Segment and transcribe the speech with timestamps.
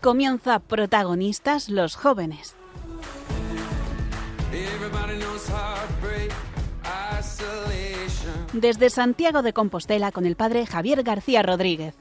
[0.00, 2.54] Comienza protagonistas los jóvenes.
[8.52, 11.94] Desde Santiago de Compostela con el padre Javier García Rodríguez.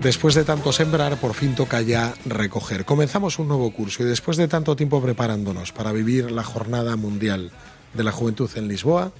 [0.00, 2.84] Después de tanto sembrar, por fin toca ya recoger.
[2.84, 7.50] Comenzamos un nuevo curso y después de tanto tiempo preparándonos para vivir la Jornada Mundial
[7.98, 9.12] de la Juventud en Lisboa,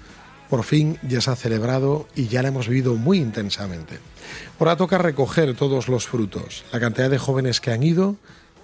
[0.49, 3.99] por fin ya se ha celebrado y ya la hemos vivido muy intensamente.
[4.59, 6.65] Ahora toca recoger todos los frutos.
[6.73, 8.17] La cantidad de jóvenes que han ido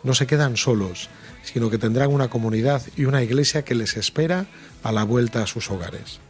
[0.02, 1.10] no se quedan solos,
[1.42, 4.46] sino que tendrán una comunidad y una iglesia que les espera
[4.82, 6.20] a la vuelta a sus hogares.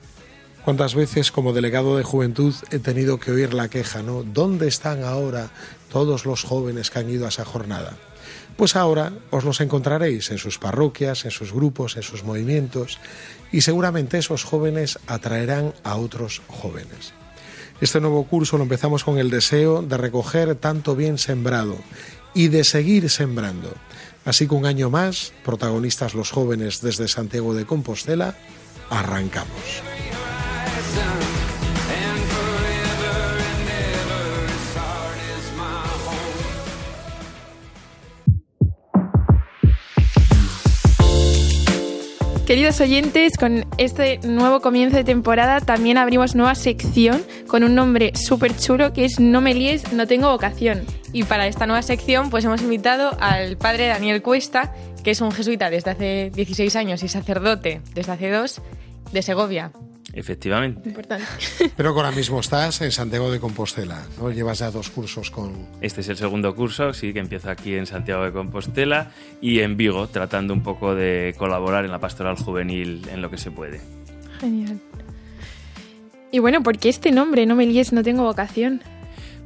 [0.64, 4.22] ¿Cuántas veces como delegado de juventud he tenido que oír la queja, ¿no?
[4.22, 5.50] ¿Dónde están ahora
[5.92, 7.98] todos los jóvenes que han ido a esa jornada?
[8.56, 12.98] Pues ahora os los encontraréis en sus parroquias, en sus grupos, en sus movimientos
[13.50, 17.12] y seguramente esos jóvenes atraerán a otros jóvenes.
[17.80, 21.76] Este nuevo curso lo empezamos con el deseo de recoger tanto bien sembrado
[22.32, 23.72] y de seguir sembrando.
[24.24, 28.36] Así que un año más, protagonistas los jóvenes desde Santiago de Compostela,
[28.90, 29.82] arrancamos.
[42.46, 48.12] Queridos oyentes, con este nuevo comienzo de temporada también abrimos nueva sección con un nombre
[48.14, 50.84] súper chulo que es No me líes, no tengo vocación.
[51.14, 55.32] Y para esta nueva sección pues hemos invitado al padre Daniel Cuesta, que es un
[55.32, 58.60] jesuita desde hace 16 años y sacerdote desde hace dos,
[59.10, 59.72] de Segovia.
[60.12, 60.88] Efectivamente.
[60.88, 61.24] Importante.
[61.76, 64.30] Pero ahora mismo estás en Santiago de Compostela, ¿no?
[64.30, 65.66] Llevas ya dos cursos con...
[65.80, 69.76] Este es el segundo curso, sí, que empiezo aquí en Santiago de Compostela y en
[69.76, 73.80] Vigo, tratando un poco de colaborar en la pastoral juvenil en lo que se puede.
[74.40, 74.80] Genial.
[76.30, 77.46] Y bueno, ¿por qué este nombre?
[77.46, 78.82] No me líes, no tengo vocación.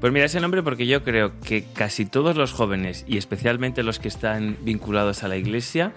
[0.01, 3.99] Pues mira ese nombre porque yo creo que casi todos los jóvenes y especialmente los
[3.99, 5.93] que están vinculados a la iglesia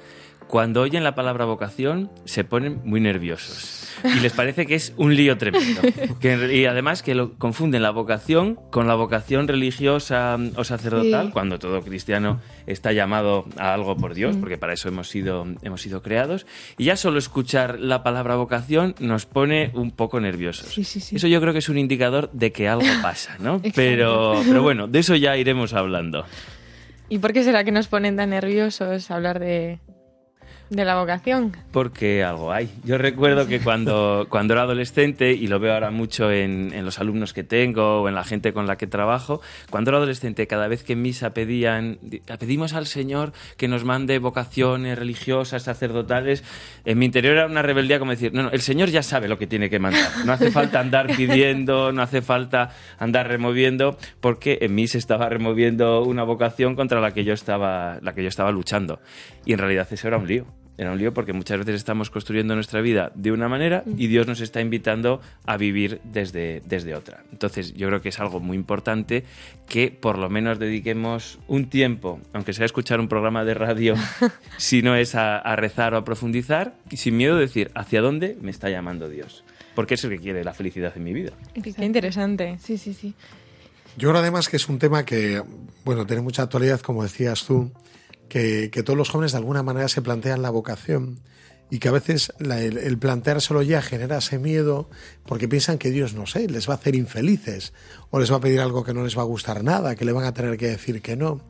[0.52, 5.16] cuando oyen la palabra vocación se ponen muy nerviosos y les parece que es un
[5.16, 5.82] lío tremendo.
[6.20, 11.32] Que, y además que lo confunden la vocación con la vocación religiosa o sacerdotal, Sí.
[11.32, 15.82] cuando todo cristiano está llamado a algo por Dios, porque para eso hemos sido, hemos
[15.82, 16.46] sido creados.
[16.78, 20.68] Y ya solo escuchar la palabra vocación nos pone un poco nerviosos.
[20.68, 21.16] Sí, sí, sí.
[21.16, 23.62] Eso yo creo que es un indicador de que algo pasa, ¿no?
[23.76, 26.26] Pero, pero bueno, de eso ya iremos hablando.
[27.08, 29.80] ¿Y por qué será que nos ponen tan nerviosos hablar de,
[30.72, 31.56] de la vocación?
[31.74, 32.70] Porque algo hay.
[32.86, 36.98] Yo recuerdo que cuando, cuando era adolescente, y lo veo ahora mucho en, en los
[37.00, 40.70] alumnos que tengo o en la gente con la que trabajo, cuando era adolescente, cada
[40.70, 46.44] vez que en misa pedían, di- pedimos al Señor que nos mande vocaciones religiosas, sacerdotales,
[46.86, 49.38] en mi interior era una rebeldía como decir, no, no, el Señor ya sabe lo
[49.38, 50.10] que tiene que mandar.
[50.26, 55.28] No hace falta andar pidiendo, no hace falta andar removiendo, porque en mí se estaba
[55.28, 59.02] removiendo una vocación contra la que yo estaba, la que yo estaba luchando.
[59.46, 60.46] Y en realidad eso era un lío.
[60.78, 64.26] Era un lío porque muchas veces estamos construyendo nuestra vida de una manera y Dios
[64.28, 67.24] nos está invitando a vivir desde, desde otra.
[67.32, 69.26] Entonces yo creo que es algo muy importante
[69.68, 73.96] que por lo menos dediquemos un tiempo, aunque sea a escuchar un programa de radio,
[74.58, 78.02] si no es a, a rezar o a profundizar, y sin miedo de decir hacia
[78.02, 79.44] dónde me está llamando Dios.
[79.76, 81.32] Porque es el que quiere la felicidad en mi vida.
[81.54, 82.58] Qué interesante.
[82.60, 83.14] Sí, sí, sí.
[83.98, 85.42] Yo creo además que es un tema que,
[85.84, 87.72] bueno, tiene mucha actualidad, como decías tú,
[88.32, 91.20] que, que todos los jóvenes de alguna manera se plantean la vocación
[91.70, 94.90] y que a veces el, el planteárselo ya genera ese miedo
[95.26, 97.74] porque piensan que Dios, no sé, les va a hacer infelices
[98.10, 100.14] o les va a pedir algo que no les va a gustar nada, que le
[100.14, 101.42] van a tener que decir que no.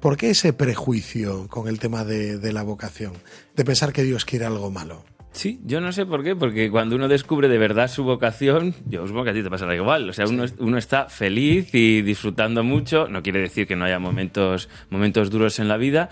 [0.00, 3.12] ¿Por qué ese prejuicio con el tema de, de la vocación?
[3.54, 5.04] De pensar que Dios quiere algo malo.
[5.32, 9.06] Sí, yo no sé por qué, porque cuando uno descubre de verdad su vocación, yo
[9.06, 10.10] supongo que a ti te pasará igual.
[10.10, 13.08] O sea, uno, uno está feliz y disfrutando mucho.
[13.08, 16.10] No quiere decir que no haya momentos, momentos duros en la vida,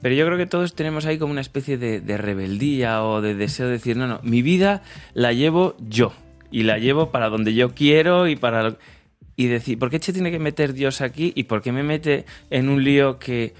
[0.00, 3.34] pero yo creo que todos tenemos ahí como una especie de, de rebeldía o de
[3.34, 4.82] deseo de decir, no, no, mi vida
[5.12, 6.14] la llevo yo
[6.50, 8.62] y la llevo para donde yo quiero y para...
[8.62, 8.78] lo-
[9.36, 12.24] Y decir, ¿por qué se tiene que meter Dios aquí y por qué me mete
[12.50, 13.52] en un lío que...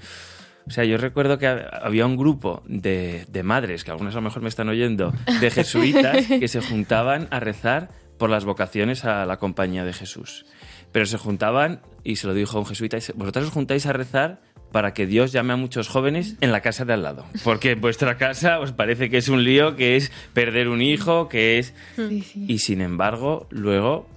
[0.67, 4.17] O sea, yo recuerdo que ha- había un grupo de, de madres, que algunas a
[4.17, 9.03] lo mejor me están oyendo, de jesuitas, que se juntaban a rezar por las vocaciones
[9.05, 10.45] a la compañía de Jesús.
[10.91, 14.41] Pero se juntaban, y se lo dijo un jesuita, dice, vosotros os juntáis a rezar
[14.71, 17.25] para que Dios llame a muchos jóvenes en la casa de al lado.
[17.43, 21.59] Porque vuestra casa os parece que es un lío, que es perder un hijo, que
[21.59, 21.73] es...
[21.95, 22.45] Sí, sí.
[22.47, 24.07] Y sin embargo, luego,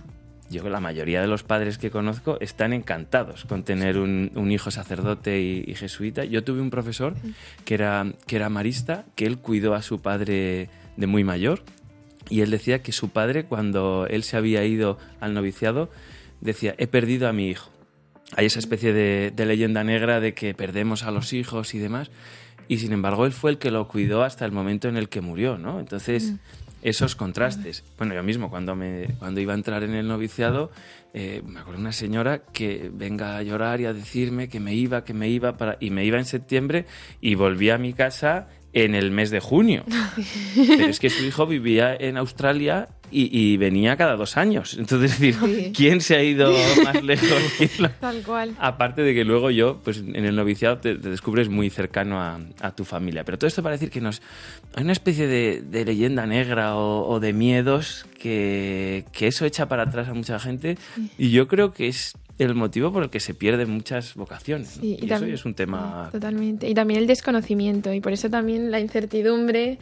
[0.51, 4.71] yo la mayoría de los padres que conozco están encantados con tener un, un hijo
[4.71, 6.25] sacerdote y, y jesuita.
[6.25, 7.15] Yo tuve un profesor
[7.65, 11.63] que era, que era marista, que él cuidó a su padre de muy mayor
[12.29, 15.91] y él decía que su padre, cuando él se había ido al noviciado,
[16.41, 17.71] decía, he perdido a mi hijo.
[18.35, 22.11] Hay esa especie de, de leyenda negra de que perdemos a los hijos y demás,
[22.69, 25.21] y sin embargo él fue el que lo cuidó hasta el momento en el que
[25.21, 25.79] murió, ¿no?
[25.79, 26.35] Entonces,
[26.83, 27.85] esos contrastes.
[27.99, 30.71] Bueno, yo mismo, cuando, me, cuando iba a entrar en el noviciado,
[31.15, 34.75] eh, me acuerdo de una señora que venga a llorar y a decirme que me
[34.75, 36.87] iba, que me iba, para, y me iba en septiembre
[37.21, 39.85] y volví a mi casa en el mes de junio.
[40.55, 44.77] Pero es que su hijo vivía en Australia y, y venía cada dos años.
[44.79, 45.73] Entonces, decir, Sí.
[45.75, 46.53] ¿quién se ha ido
[46.85, 47.29] más lejos?
[47.59, 48.55] ¿Quién lo- Tal cual.
[48.59, 52.41] Aparte de que luego yo, pues en el noviciado te, te descubres muy cercano a,
[52.61, 53.25] a tu familia.
[53.25, 54.23] Pero todo esto para decir que nos
[54.75, 59.67] hay una especie de, de leyenda negra o, o de miedos que, que eso echa
[59.69, 60.77] para atrás a mucha gente
[61.19, 64.77] y yo creo que es el motivo por el que se pierden muchas vocaciones.
[64.77, 64.83] ¿no?
[64.83, 66.11] Sí, y eso también- es un tema...
[66.13, 66.69] Totalmente.
[66.69, 67.95] Y también el desconocimiento.
[67.95, 69.79] Y por eso también la incertidumbre.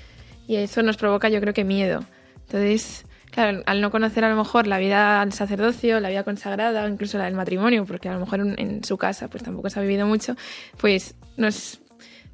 [0.46, 2.04] Y eso nos provoca, yo creo que miedo.
[2.46, 6.88] Entonces, claro, al no conocer a lo mejor la vida al sacerdocio, la vida consagrada,
[6.88, 9.82] incluso la del matrimonio, porque a lo mejor en, su casa pues tampoco se ha
[9.82, 10.36] vivido mucho,
[10.78, 11.80] pues nos,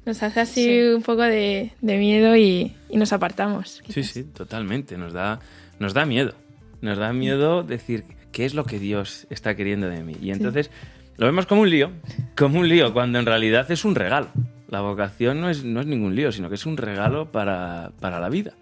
[0.05, 0.81] nos hace así Sí.
[0.95, 3.81] un poco de, de miedo y, y nos apartamos.
[3.89, 4.95] Sí, sí, totalmente.
[4.97, 5.39] Nos da,
[5.79, 6.33] nos da miedo.
[6.81, 10.15] Nos da miedo decir qué es lo que Dios está queriendo de mí.
[10.21, 10.69] Y entonces
[11.17, 11.91] lo vemos como un lío,
[12.37, 14.29] como un lío, cuando en realidad es un regalo.
[14.69, 18.19] La vocación no es, no es ningún lío, sino que es un regalo para, para
[18.19, 18.53] la vida.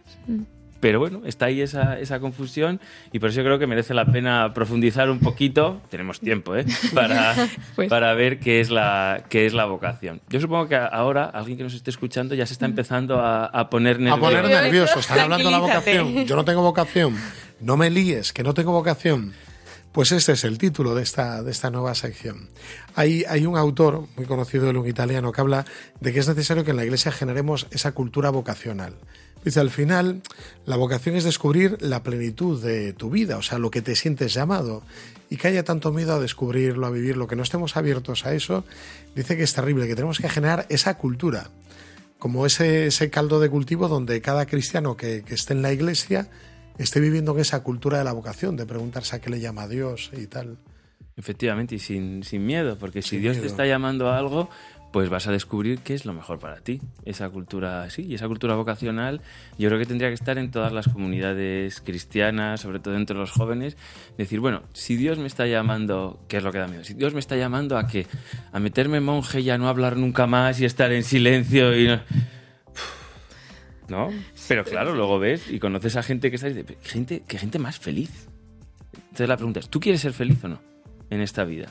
[0.80, 2.80] Pero bueno, está ahí esa, esa confusión
[3.12, 6.66] y por eso creo que merece la pena profundizar un poquito, tenemos tiempo, ¿eh?
[6.94, 7.36] para,
[7.76, 7.90] Pues.
[7.90, 10.22] para ver qué es, la, qué es la vocación.
[10.30, 13.70] Yo supongo que ahora alguien que nos esté escuchando ya se está empezando a, a
[13.70, 14.22] poner A nervioso.
[14.22, 16.26] poner nervioso, están hablando de la vocación.
[16.26, 17.16] Yo no tengo vocación.
[17.60, 19.34] No me líes, que no tengo vocación.
[19.92, 22.48] Pues este es el título de esta, de esta nueva sección.
[22.96, 25.66] Hay, hay un autor muy conocido, un italiano, que habla
[26.00, 28.94] de que es necesario que en la iglesia generemos esa cultura vocacional.
[29.44, 30.22] Dice, al final,
[30.66, 34.34] la vocación es descubrir la plenitud de tu vida, o sea, lo que te sientes
[34.34, 34.84] llamado.
[35.30, 38.66] Y que haya tanto miedo a descubrirlo, a vivirlo, que no estemos abiertos a eso,
[39.16, 41.50] dice que es terrible, que tenemos que generar esa cultura
[42.18, 46.30] como ese, ese caldo de cultivo donde cada cristiano que, que esté en la iglesia
[46.78, 49.68] esté viviendo en esa cultura de la vocación, de preguntarse a qué le llama a
[49.68, 50.58] Dios y tal.
[51.16, 53.44] Efectivamente, y sin, sin miedo, porque si Sin Dios miedo.
[53.44, 54.50] te está llamando a algo,
[54.92, 56.82] pues vas a descubrir qué es lo mejor para ti.
[57.06, 59.22] Esa cultura, sí, y esa cultura vocacional
[59.58, 63.32] yo creo que tendría que estar en todas las comunidades cristianas, sobre todo entre los
[63.32, 63.78] jóvenes,
[64.18, 66.84] decir, bueno, si Dios me está llamando, ¿qué es lo que da miedo?
[66.84, 68.08] Si Dios me está llamando a qué?
[68.52, 72.00] A meterme monje y a no hablar nunca más y estar en silencio y no...
[73.88, 74.10] ¿No?
[74.48, 77.24] Pero claro, luego ves y conoces a gente que está y dices, "Pero qué gente,
[77.28, 78.28] qué gente más feliz.
[78.94, 80.62] Entonces la pregunta es, ¿tú quieres ser feliz o no
[81.10, 81.70] en esta vida?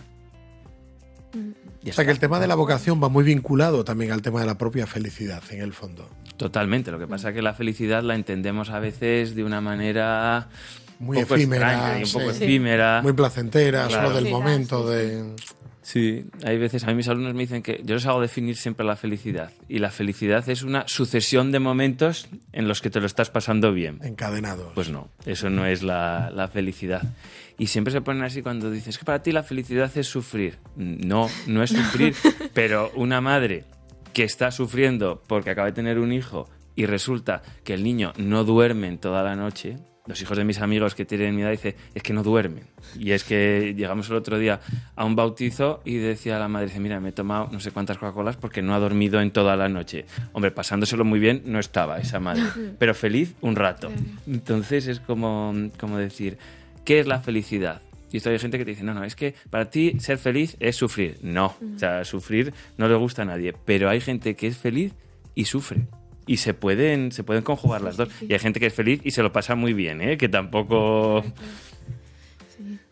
[1.32, 4.40] Ya O sea que el tema de la vocación va muy vinculado también al tema
[4.40, 6.08] de la propia felicidad, en el fondo.
[6.36, 6.90] Totalmente.
[6.90, 10.48] Lo que pasa es que la felicidad la entendemos a veces de una manera
[11.00, 12.44] Muy poco efímera, extraña y un poco sí.
[12.44, 13.00] efímera.
[13.02, 14.06] Muy placentera, Claro.
[14.08, 15.36] solo del Sí, momento sí, de...
[15.80, 18.84] Sí, hay veces, a mí mis alumnos me dicen que yo les hago definir siempre
[18.84, 19.52] la felicidad.
[19.70, 23.72] Y la felicidad es una sucesión de momentos en los que te lo estás pasando
[23.72, 23.98] bien.
[24.02, 24.70] encadenados.
[24.74, 27.02] Pues no, eso no es la, la felicidad.
[27.58, 30.58] Y siempre se ponen así cuando dices que para ti la felicidad es sufrir.
[30.76, 32.14] No, no es sufrir,
[32.54, 33.64] pero una madre
[34.14, 38.44] que está sufriendo porque acaba de tener un hijo y resulta que el niño no
[38.44, 39.76] duerme en toda la noche.
[40.06, 42.64] Los hijos de mis amigos que tienen mi edad dicen, es que no duermen.
[42.98, 44.60] Y es que llegamos el otro día
[44.94, 47.98] a un bautizo y decía la madre, dice, mira, me he tomado no sé cuántas
[47.98, 50.06] Coca-Colas porque no ha dormido en toda la noche.
[50.32, 52.44] Hombre, pasándoselo muy bien no estaba esa madre,
[52.78, 53.90] pero feliz un rato.
[54.26, 56.38] Entonces es como, como decir,
[56.88, 57.82] ¿qué es la felicidad?
[58.10, 60.56] Y esto hay gente que te dice, no, no, es que para ti ser feliz
[60.58, 61.18] es sufrir.
[61.20, 64.94] No, o sea, sufrir no le gusta a nadie, pero hay gente que es feliz
[65.34, 65.86] y sufre.
[66.26, 68.08] Y se pueden, se pueden conjugar las dos.
[68.22, 70.16] Y hay gente que es feliz y se lo pasa muy bien, ¿eh?
[70.16, 71.22] que tampoco...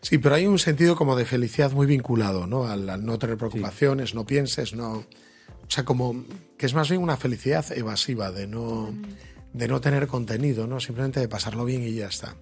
[0.03, 2.67] Sí, pero hay un sentido como de felicidad muy vinculado, ¿no?
[2.67, 4.91] Al, al no tener preocupaciones, no pienses, no...
[4.97, 6.23] O sea, como
[6.55, 8.93] que es más bien una felicidad evasiva, de no,
[9.53, 10.79] de no tener contenido, ¿no?
[10.79, 12.35] Simplemente de pasarlo bien y ya está.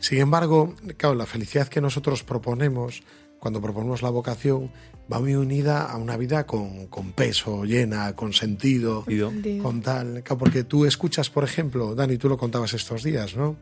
[0.00, 3.02] Sin embargo, claro, la felicidad que nosotros proponemos,
[3.38, 4.70] cuando proponemos la vocación,
[5.12, 9.30] va muy unida a una vida con, con peso, llena, con sentido, Ido.
[9.30, 9.62] Sentido.
[9.62, 10.22] con tal.
[10.22, 13.56] Claro, porque tú escuchas, por ejemplo, Dani, tú lo contabas estos días, ¿no?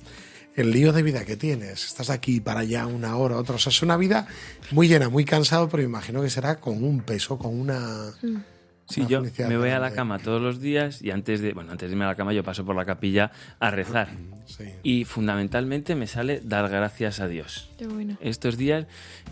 [0.55, 1.85] El lío de vida que tienes.
[1.85, 3.57] Estás de aquí para allá una hora, otra.
[3.57, 4.27] O sea, es una vida
[4.71, 8.13] muy llena, muy cansado, pero imagino que será con un peso, con una.
[8.89, 11.89] Sí, yo me voy a la cama todos los días y antes de, bueno, antes
[11.89, 13.31] de irme a la cama yo paso por la capilla
[13.61, 14.09] a rezar.
[14.47, 14.65] Sí.
[14.83, 17.71] Y fundamentalmente me sale dar gracias a Dios.
[17.77, 18.17] Qué bueno.
[18.21, 18.87] estos días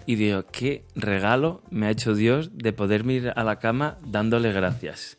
[0.04, 4.52] y digo, qué regalo me ha hecho Dios de poderme ir a la cama dándole
[4.52, 5.18] gracias.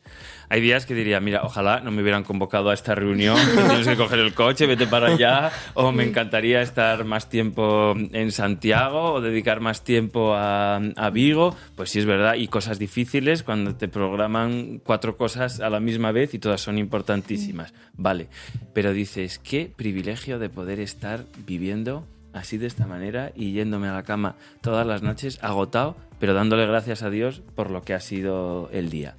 [0.50, 3.98] Hay días que diría, mira, ojalá no me hubieran convocado a esta reunión, tienes que
[3.98, 9.22] coger el coche, vete para allá, o me encantaría estar más tiempo en Santiago, o
[9.22, 11.56] dedicar más tiempo a, a Vigo.
[11.76, 16.12] Pues sí es verdad, y cosas difíciles cuando te programan cuatro cosas a la misma
[16.12, 17.74] vez y todas son importantísimas.
[17.94, 18.28] Vale,
[18.74, 23.94] pero dices, qué privilegio de poder estar viviendo así de esta manera y yéndome a
[23.94, 28.00] la cama todas las noches agotado, pero dándole gracias a Dios por lo que ha
[28.00, 29.16] sido el día.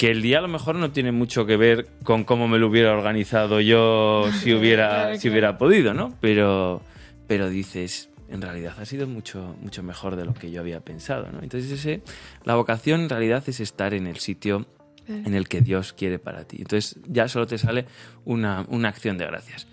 [0.00, 2.68] Que el día a lo mejor no tiene mucho que ver con cómo me lo
[2.68, 6.16] hubiera organizado yo si hubiera, si hubiera podido, ¿no?
[6.22, 6.80] Pero,
[7.26, 11.30] pero dices, en realidad ha sido mucho, mucho mejor de lo que yo había pensado,
[11.30, 11.42] ¿no?
[11.42, 12.00] Entonces ese,
[12.44, 14.66] la vocación en realidad es estar en el sitio
[15.06, 16.56] en el que Dios quiere para ti.
[16.60, 17.84] Entonces ya solo te sale
[18.24, 19.66] una, una acción de gracias.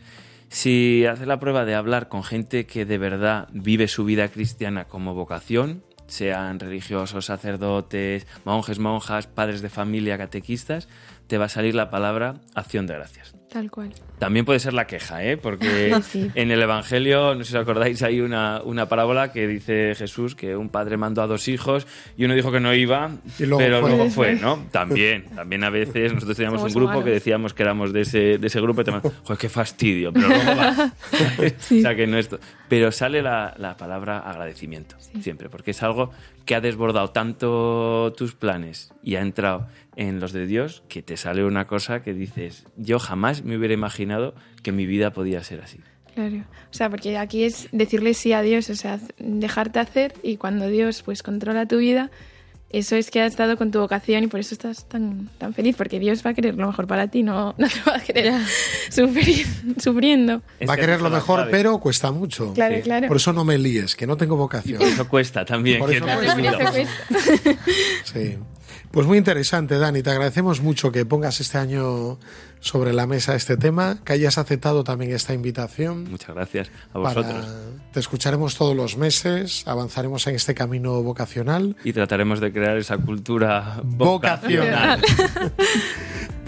[0.50, 4.90] Si haces la prueba de hablar con gente que de verdad vive su vida cristiana
[4.90, 10.88] como vocación, sean religiosos, sacerdotes, monjes, monjas, padres de familia, catequistas,
[11.28, 13.34] te va a salir la palabra acción de gracias.
[13.50, 13.94] Tal cual.
[14.20, 15.38] También puede ser la queja, ¿eh?
[15.38, 16.30] porque Sí.
[16.36, 20.36] en el Evangelio, no sé si os acordáis, hay una, una parábola que dice Jesús
[20.36, 23.58] que un padre mandó a dos hijos y uno dijo que no iba, Y luego
[23.60, 23.90] pero fue.
[23.90, 24.66] luego fue, ¿no?
[24.72, 27.06] También, también a veces nosotros teníamos Somos un grupo humanos.
[27.06, 30.12] que decíamos que éramos de ese, de ese grupo y te mandaban, joder, qué fastidio,
[30.12, 30.92] pero luego va.
[31.48, 32.40] O sea, que no esto.
[32.68, 36.12] Pero sale la, la palabra agradecimiento, siempre, porque es algo
[36.46, 39.68] que ha desbordado tanto tus planes y ha entrado
[39.98, 43.74] en los de Dios que te sale una cosa que dices, yo jamás me hubiera
[43.74, 45.80] imaginado que mi vida podía ser así.
[46.14, 46.38] Claro.
[46.72, 50.68] O sea, porque aquí es decirle sí a Dios, o sea, dejarte hacer y cuando
[50.68, 52.10] Dios pues controla tu vida,
[52.70, 55.76] eso es que has estado con tu vocación y por eso estás tan, tan feliz,
[55.78, 58.34] porque Dios va a querer lo mejor para ti, no, no te va a querer
[58.90, 59.46] sufrir,
[59.82, 60.42] sufriendo.
[60.60, 61.52] Es Va a que querer lo mejor, clave.
[61.52, 62.54] pero cuesta mucho.
[62.54, 62.82] Claro, Sí.
[62.82, 63.08] claro.
[63.08, 64.82] Por eso no me líes, que no tengo vocación.
[64.82, 65.80] Eso cuesta también.
[65.80, 67.58] Por que eso te cuesta.
[68.04, 68.38] Sí.
[68.92, 70.02] Pues muy interesante, Dani.
[70.02, 72.18] Te agradecemos mucho que pongas este año
[72.62, 76.10] sobre la mesa este tema, que hayas aceptado también esta invitación.
[76.10, 77.46] Muchas gracias a Para- vosotros.
[77.92, 81.76] Te escucharemos todos los meses, avanzaremos en este camino vocacional.
[81.84, 85.02] Y trataremos de crear esa cultura Vocacional.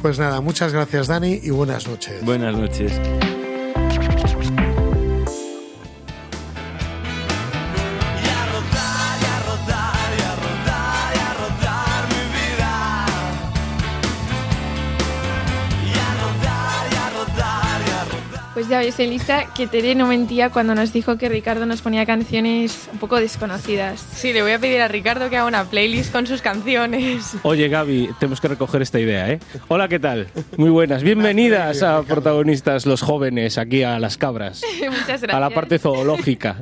[0.01, 2.23] Pues nada, muchas gracias, Dani, y buenas noches.
[2.23, 2.97] Buenas noches.
[18.69, 22.87] Ya ves, Elisa, que Tere no mentía cuando nos dijo que Ricardo nos ponía canciones
[22.93, 24.05] un poco desconocidas.
[24.13, 27.35] Sí, le voy a pedir a Ricardo que haga una playlist con sus canciones.
[27.41, 29.39] Oye, Gaby, tenemos que recoger esta idea, ¿eh?
[29.69, 30.27] Hola, ¿qué tal?
[30.57, 31.01] Muy buenas.
[31.01, 35.33] Bienvenidas a protagonistas los jóvenes aquí a las cabras, Muchas gracias.
[35.33, 36.57] a la parte zoológica.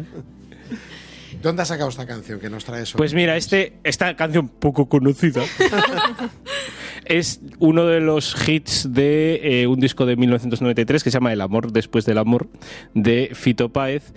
[1.41, 2.97] ¿Dónde has sacado esta canción que nos trae eso?
[2.97, 5.43] Pues mira, este, esta canción poco conocida
[7.09, 11.41] es uno de los hits de eh, un disco de 1993 que se llama El
[11.41, 12.47] amor después del amor
[12.93, 14.13] de Fito Páez,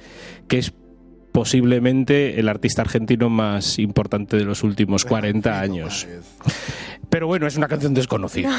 [0.48, 0.72] que es
[1.32, 6.06] posiblemente el artista argentino más importante de los últimos 40 años.
[7.08, 8.52] Pero bueno, es una canción desconocida.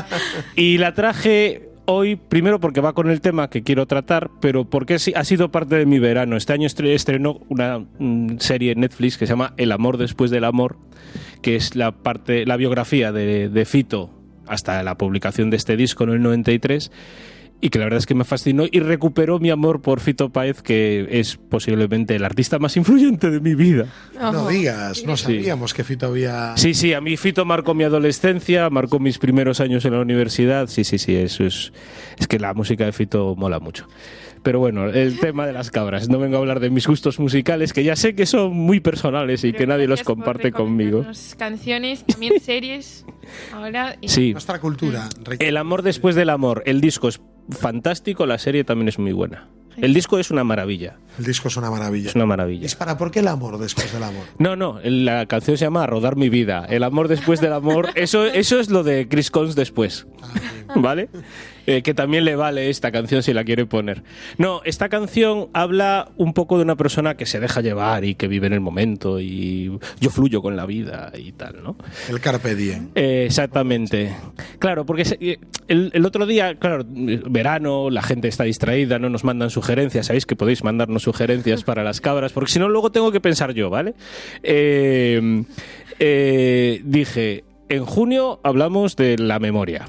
[0.56, 4.98] y la traje hoy, primero porque va con el tema que quiero tratar, pero porque
[4.98, 6.36] sí- ha sido parte de mi verano.
[6.36, 10.30] Este año estre- estrenó una mm, serie en Netflix que se llama El amor después
[10.30, 10.78] del amor,
[11.42, 14.10] que es la parte, la biografía de, de Fito
[14.46, 16.90] hasta la publicación de este disco en el 93
[17.60, 20.62] y que la verdad es que me fascinó y recuperó mi amor por Fito Páez,
[20.62, 23.86] que es posiblemente el artista más influyente de mi vida.
[24.14, 26.56] No digas, no sabíamos que Fito había...
[26.56, 30.68] Sí, sí, a mí Fito marcó mi adolescencia, marcó mis primeros años en la universidad.
[30.68, 31.72] Sí, sí, sí, eso es.
[32.18, 33.88] Es que la música de Fito mola mucho.
[34.42, 36.08] Pero bueno, el tema de las cabras.
[36.08, 39.42] No vengo a hablar de mis gustos musicales, que ya sé que son muy personales
[39.44, 41.04] y Pero que nadie los comparte conmigo.
[41.38, 43.04] Canciones, también series.
[43.52, 43.96] Ahora.
[44.00, 44.32] y- Sí.
[44.32, 45.08] Nuestra cultura.
[45.38, 46.62] El amor después del amor.
[46.66, 49.48] El disco es fantástico, la serie también es muy buena.
[49.76, 50.96] El disco es una maravilla.
[51.18, 52.08] El disco es una maravilla.
[52.08, 52.62] Es una maravilla.
[52.62, 54.24] Dispara, ¿por qué el amor después del amor?
[54.38, 56.64] No, no, la canción se llama A Rodar mi vida.
[56.68, 57.90] El amor después del amor.
[57.94, 60.06] Eso, eso es lo de Chris Cons después.
[60.74, 61.10] ¿Vale?
[61.66, 64.04] Eh, que también le vale esta canción si la quiere poner.
[64.38, 68.28] No, esta canción habla un poco de una persona que se deja llevar y que
[68.28, 71.76] vive en el momento y yo fluyo con la vida y tal, ¿no?
[72.08, 72.90] El Carpe Diem.
[72.94, 74.14] Eh, exactamente.
[74.60, 79.24] Claro, porque eh, el, el otro día, claro, verano, la gente está distraída, no nos
[79.24, 80.06] mandan sugerencias.
[80.06, 83.54] Sabéis que podéis mandarnos sugerencias para las cabras, porque si no, luego tengo que pensar
[83.54, 83.94] yo, ¿vale?
[85.98, 89.88] Eh, dije, en junio hablamos de la memoria.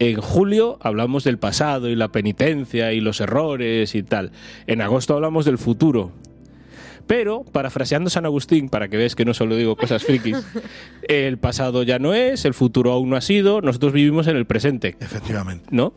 [0.00, 4.32] En julio hablamos del pasado y la penitencia y los errores y tal.
[4.66, 6.12] En agosto hablamos del futuro.
[7.06, 10.38] Pero, parafraseando San Agustín, para que veas que no solo digo cosas frikis,
[11.08, 14.46] el pasado ya no es, el futuro aún no ha sido, nosotros vivimos en el
[14.46, 14.96] presente.
[15.00, 15.66] Efectivamente.
[15.70, 15.92] ¿No?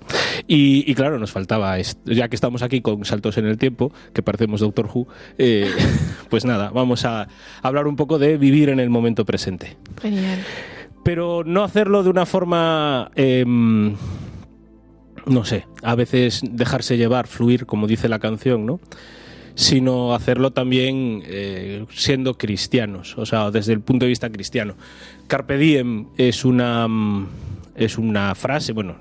[0.48, 4.22] Y, y claro, nos faltaba, ya que estamos aquí con saltos en el tiempo, que
[4.22, 5.08] parecemos Doctor Who,
[5.38, 5.72] eh,
[6.30, 7.30] pues nada, vamos a
[7.62, 9.78] hablar un poco de vivir en el momento presente.
[10.02, 10.40] Genial.
[11.04, 13.12] Pero no hacerlo de una forma...
[13.16, 13.96] em,
[15.26, 18.80] no sé, a veces dejarse llevar, fluir, como dice la canción, ¿no?
[19.56, 24.76] sino hacerlo también eh, siendo cristianos, o sea, desde el punto de vista cristiano.
[25.28, 27.28] Carpe diem es una, mm,
[27.76, 28.96] es una frase, bueno,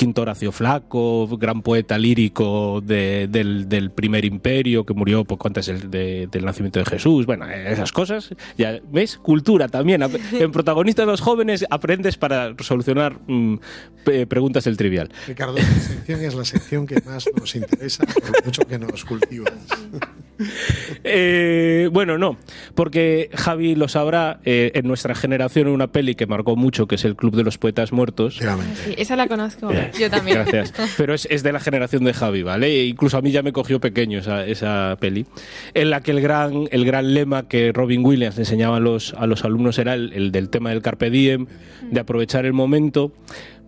[0.00, 5.66] Quinto Horacio Flaco, gran poeta lírico de- del, del primer imperio que murió poco antes
[5.66, 7.26] del, de- del nacimiento de Jesús.
[7.26, 8.34] Bueno, esas cosas.
[8.56, 9.18] Ya, ¿Ves?
[9.18, 10.02] Cultura también.
[10.32, 13.56] En protagonistas los jóvenes aprendes para solucionar mm,
[14.26, 15.10] preguntas del trivial.
[15.26, 19.52] Ricardo, esta sección es la sección que más nos interesa, por mucho que nos cultivas.
[21.04, 22.38] Eh, bueno, no,
[22.74, 27.04] porque Javi lo sabrá, eh, en nuestra generación una peli que marcó mucho, que es
[27.04, 28.38] El Club de los Poetas Muertos.
[28.38, 29.68] Sí, esa la conozco.
[29.98, 30.44] Yo también.
[30.44, 30.72] Gracias.
[30.96, 32.66] Pero es, es de la generación de Javi, ¿vale?
[32.68, 35.26] E incluso a mí ya me cogió pequeño esa, esa peli,
[35.74, 39.26] en la que el gran, el gran lema que Robin Williams enseñaba a los, a
[39.26, 41.46] los alumnos era el, el del tema del carpe diem,
[41.90, 43.12] de aprovechar el momento.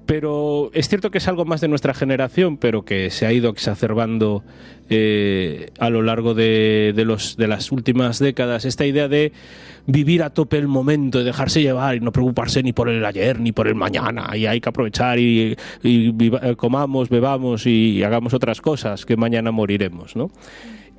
[0.05, 3.51] Pero es cierto que es algo más de nuestra generación, pero que se ha ido
[3.51, 4.43] exacerbando
[4.91, 8.65] eh, a lo largo de, de los, de las últimas décadas.
[8.65, 9.33] Esta idea de
[9.87, 13.41] vivir a tope el momento, de dejarse llevar y no preocuparse ni por el ayer
[13.41, 14.37] ni por el mañana.
[14.37, 19.51] Y hay que aprovechar y, y eh, comamos, bebamos y hagamos otras cosas, que mañana
[19.51, 20.31] moriremos, ¿no?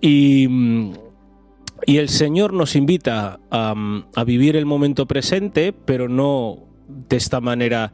[0.02, 0.94] Y, mm,
[1.86, 7.18] y el Señor nos invita a, mm, a vivir el momento presente, pero no de
[7.18, 7.92] esta manera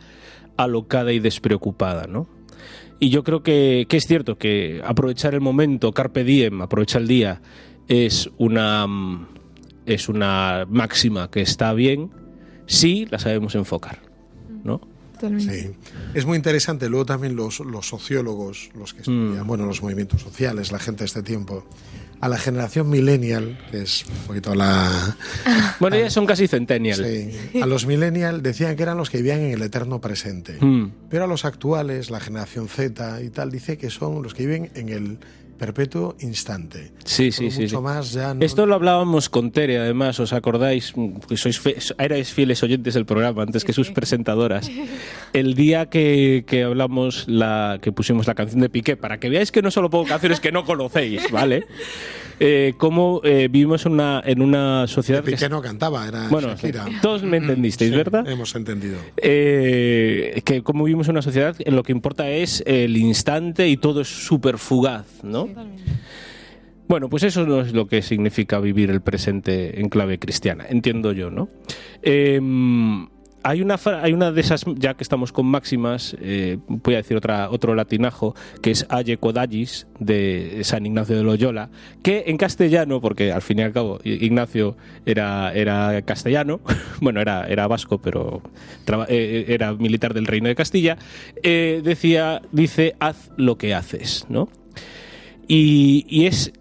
[0.58, 2.27] alocada y despreocupada, ¿no?
[3.00, 7.08] Y yo creo que, que es cierto que aprovechar el momento, carpe diem, aprovechar el
[7.08, 7.41] día,
[7.88, 9.27] es una, mm,
[9.93, 12.12] es una máxima que está bien
[12.65, 13.99] si la sabemos enfocar,
[14.63, 14.82] ¿no?
[15.39, 15.71] Sí.
[16.13, 16.88] Es muy interesante.
[16.88, 21.06] Luego también los, los sociólogos, los que estudian, bueno, los movimientos sociales, la gente de
[21.08, 21.65] este tiempo,
[22.21, 25.17] a la generación millennial, que es un poquito la...
[25.80, 27.06] Bueno, ya son casi centennial.
[27.06, 30.58] Sí, a los millennial decían que eran los que vivían en el eterno presente.
[30.60, 30.91] Mm.
[31.10, 34.71] Pero a los actuales, la generación Z y tal, dice que son los que viven
[34.75, 35.19] en el
[35.60, 36.91] perpetuo instante.
[37.06, 37.62] Sí, sí, sí.
[37.63, 37.84] Mucho sí.
[37.84, 40.93] más ya no- Esto lo hablábamos con Tere, además, ¿os acordáis?
[41.28, 44.72] Que sois fe- erais fieles oyentes del programa antes que sus presentadoras.
[45.34, 49.52] El día que, que hablamos, la, que pusimos la canción de Piqué, para que veáis
[49.52, 51.65] que no solo pongo canciones que no conocéis, ¿vale?
[52.39, 55.32] Eh, cómo eh, vivimos en una, en una sociedad que...
[55.32, 56.86] Piqué no cantaba, era Bueno, Shakira.
[57.02, 58.28] todos me entendisteis, Sí, ¿verdad?
[58.28, 58.97] Hemos entendido.
[59.17, 63.78] Eh, que como vivimos en una sociedad en lo que importa es el instante y
[63.78, 65.49] todo es súper fugaz, ¿no?
[66.88, 71.12] Bueno, pues eso no es lo que significa vivir el presente en clave cristiana, entiendo
[71.12, 71.49] yo, ¿no?
[72.02, 72.39] Eh,
[73.43, 77.15] hay una, hay una de esas, ya que estamos con máximas, eh, voy a decir
[77.15, 81.69] otra, otro latinajo, que es Aye Codallis, de San Ignacio de Loyola,
[82.04, 84.75] que en castellano, porque al fin y al cabo Ignacio
[85.06, 86.60] era, era castellano,
[87.02, 88.41] bueno, era, era vasco, pero
[88.86, 90.97] traba- eh, era militar del Reino de Castilla,
[91.41, 94.49] eh, decía, dice, haz lo que haces, ¿no?
[95.47, 96.52] Y, y es,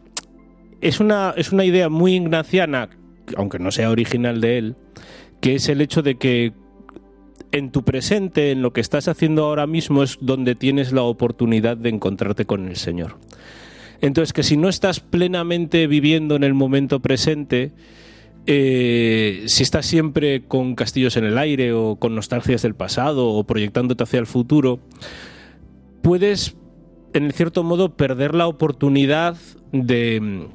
[0.80, 2.88] es, una, es una idea muy ignaciana,
[3.36, 4.76] aunque no sea original de él,
[5.40, 6.52] que es el hecho de que
[7.52, 11.76] en tu presente, en lo que estás haciendo ahora mismo, es donde tienes la oportunidad
[11.76, 13.16] de encontrarte con el Señor.
[14.00, 17.72] Entonces, que si no estás plenamente viviendo en el momento presente,
[18.46, 23.44] eh, si estás siempre con castillos en el aire o con nostalgias del pasado o
[23.44, 24.78] proyectándote hacia el futuro,
[26.02, 26.56] puedes,
[27.12, 29.36] en cierto modo, perder la oportunidad
[29.72, 30.46] de,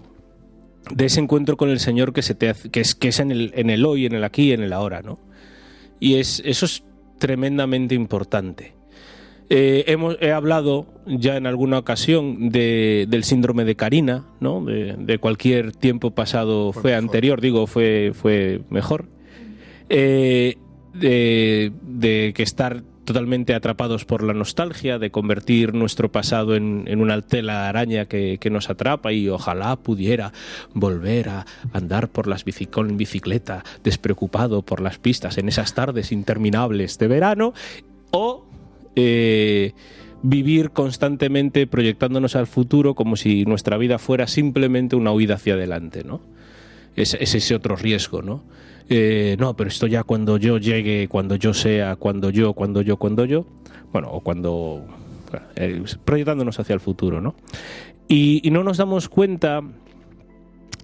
[0.98, 3.52] ese encuentro con el Señor que, se te hace- que, es, que es en el,
[3.56, 5.20] en el hoy, en el aquí, en el ahora, ¿no?
[6.04, 6.84] Y es, eso es
[7.18, 8.74] tremendamente importante.
[9.50, 14.66] Eh, hemos, he hablado ya en alguna ocasión de, del síndrome de Karina, ¿no?
[14.66, 19.06] De, de cualquier tiempo pasado Fue anterior, digo, fue, fue mejor.
[19.88, 20.58] Eh,
[20.94, 27.02] de, de que estar totalmente atrapados por la nostalgia, de convertir nuestro pasado en, en
[27.02, 30.32] una tela araña que, que nos atrapa y ojalá pudiera
[30.74, 36.12] volver a andar por las bici, con bicicleta, despreocupado por las pistas en esas tardes
[36.12, 37.54] interminables de verano,
[38.12, 38.46] o
[38.96, 39.74] eh,
[40.22, 46.04] vivir constantemente proyectándonos al futuro como si nuestra vida fuera simplemente una huida hacia adelante,
[46.04, 46.22] ¿no?
[46.96, 48.44] Es, es ese otro riesgo, ¿no?
[48.90, 52.98] Eh, no, pero esto ya cuando yo llegue, cuando yo sea, cuando yo, cuando yo,
[52.98, 53.46] cuando yo,
[53.92, 54.86] bueno, o cuando
[55.56, 57.36] eh, proyectándonos hacia el futuro, ¿no?
[58.08, 59.62] Y, no nos damos cuenta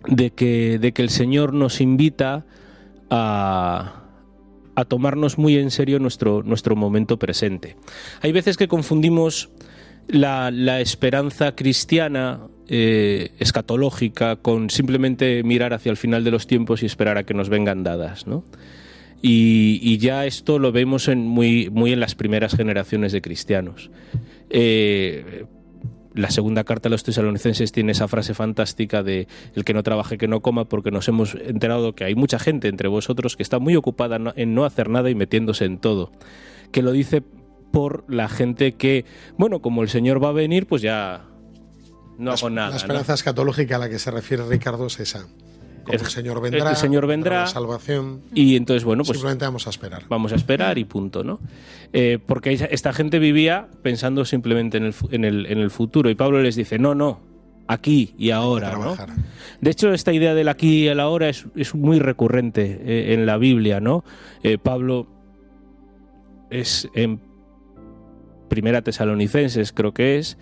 [0.08, 2.46] de que, de que el Señor nos invita
[3.10, 4.04] a,
[4.76, 7.76] a tomarnos muy en serio nuestro, nuestro momento presente.
[8.22, 9.50] Hay veces que confundimos
[10.08, 16.86] la esperanza cristiana eh, escatológica con simplemente mirar hacia el final de los tiempos y
[16.86, 18.44] esperar a que nos vengan dadas, ¿no?
[19.22, 23.92] Y, ya esto lo vemos muy en las primeras generaciones de cristianos.
[24.50, 25.46] Eh,
[26.14, 30.18] la segunda carta a los tesalonicenses tiene esa frase fantástica de el que no trabaje
[30.18, 33.60] que no coma porque nos hemos enterado que hay mucha gente entre vosotros que está
[33.60, 36.12] muy ocupada en no hacer nada y metiéndose en todo
[36.72, 37.22] que lo dice
[37.72, 39.06] por la gente que
[39.38, 41.29] bueno como el señor va a venir pues ya
[42.20, 43.16] no hago nada La esperanza ¿no?
[43.16, 45.22] escatológica a la que se refiere Ricardo es esa.
[45.84, 48.22] Como el, El- Señor vendrá, el Señor vendrá, la salvación.
[48.36, 50.04] y entonces bueno pues Simplemente vamos a esperar.
[50.10, 51.40] vamos a esperar y punto, ¿no?
[51.94, 56.16] Eh, porque esta gente vivía pensando simplemente en el, en, el, en el futuro y
[56.16, 57.22] Pablo les dice, no, no,
[57.68, 58.78] aquí y ahora.
[59.62, 63.26] De hecho, esta idea del aquí y el ahora es, es muy recurrente eh, en
[63.26, 64.04] la Biblia, ¿no?
[64.44, 65.08] Eh, Pablo
[66.50, 67.20] es en
[68.50, 70.38] Primera Tesalonicenses, creo que es.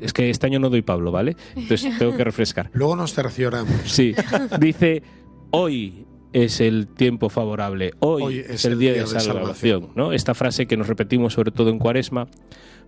[0.00, 1.36] Es que este año no doy Pablo, ¿vale?
[1.54, 2.70] Entonces tengo que refrescar.
[2.72, 3.72] Luego nos cercioramos.
[3.86, 4.14] Sí,
[4.60, 5.02] dice,
[5.50, 10.12] hoy es el tiempo favorable, hoy, Hoy es, el día, de, salvación, ¿no?
[10.12, 12.28] Esta frase que nos repetimos sobre todo en Cuaresma,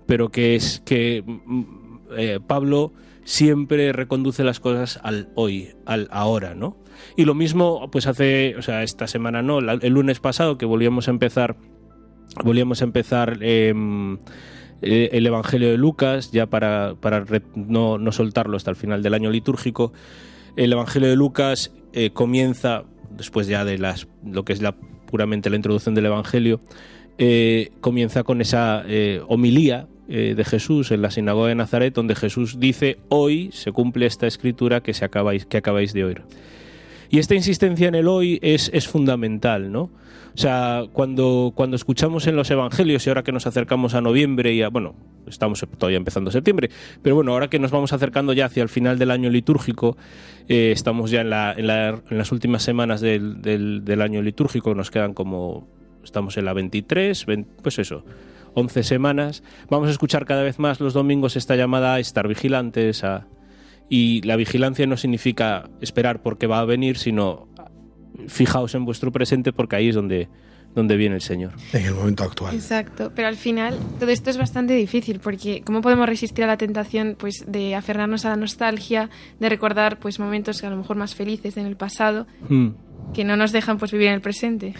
[0.06, 1.62] pero que es que mm,
[2.16, 2.92] eh, Pablo
[3.24, 6.76] siempre reconduce las cosas al hoy, al ahora, ¿no?
[7.16, 11.08] Y lo mismo, pues hace, o sea, esta semana no, el lunes pasado que volvíamos
[11.08, 11.56] a empezar,
[12.44, 14.18] volvíamos a empezar em,
[14.86, 16.94] eh, el Evangelio de Lucas, ya para,
[17.54, 19.94] no, soltarlo hasta el final del año litúrgico.
[20.56, 24.72] El Evangelio de Lucas eh, comienza, después ya de las, lo que es la,
[25.06, 26.60] puramente la introducción del Evangelio,
[27.16, 28.84] eh, comienza con esa
[29.28, 34.26] homilía de Jesús en la sinagoga de Nazaret, donde Jesús dice, hoy se cumple esta
[34.26, 36.22] escritura que, se acabáis, que acabáis de oír.
[37.08, 39.90] Y esta insistencia en el hoy es fundamental, ¿no?
[40.34, 44.52] O sea, cuando, cuando escuchamos en los evangelios y ahora que nos acercamos a noviembre
[44.52, 44.96] y a, bueno,
[45.28, 46.70] estamos todavía empezando septiembre,
[47.02, 49.96] pero bueno, ahora que nos vamos acercando ya hacia el final del año litúrgico,
[50.48, 54.22] eh, estamos ya en, la, en, la- en las últimas semanas del, del- del año
[54.22, 55.68] litúrgico, nos quedan como,
[56.02, 58.04] estamos en la 23, 20, pues eso,
[58.54, 59.44] 11 semanas.
[59.70, 63.28] Vamos a escuchar cada vez más los domingos esta llamada a estar vigilantes, a,
[63.88, 67.46] y la vigilancia no significa esperar porque va a venir, sino
[68.28, 70.28] fijaos en vuestro presente porque ahí es donde,
[70.74, 71.52] donde viene el Señor.
[71.72, 72.54] En el momento actual.
[72.54, 76.56] Exacto, pero al final todo esto es bastante difícil porque ¿cómo podemos resistir a la
[76.56, 81.14] tentación pues de aferrarnos a la nostalgia, de recordar pues momentos a lo mejor más
[81.14, 82.70] felices en el pasado Hmm.
[83.12, 84.74] que no nos dejan pues vivir en el presente?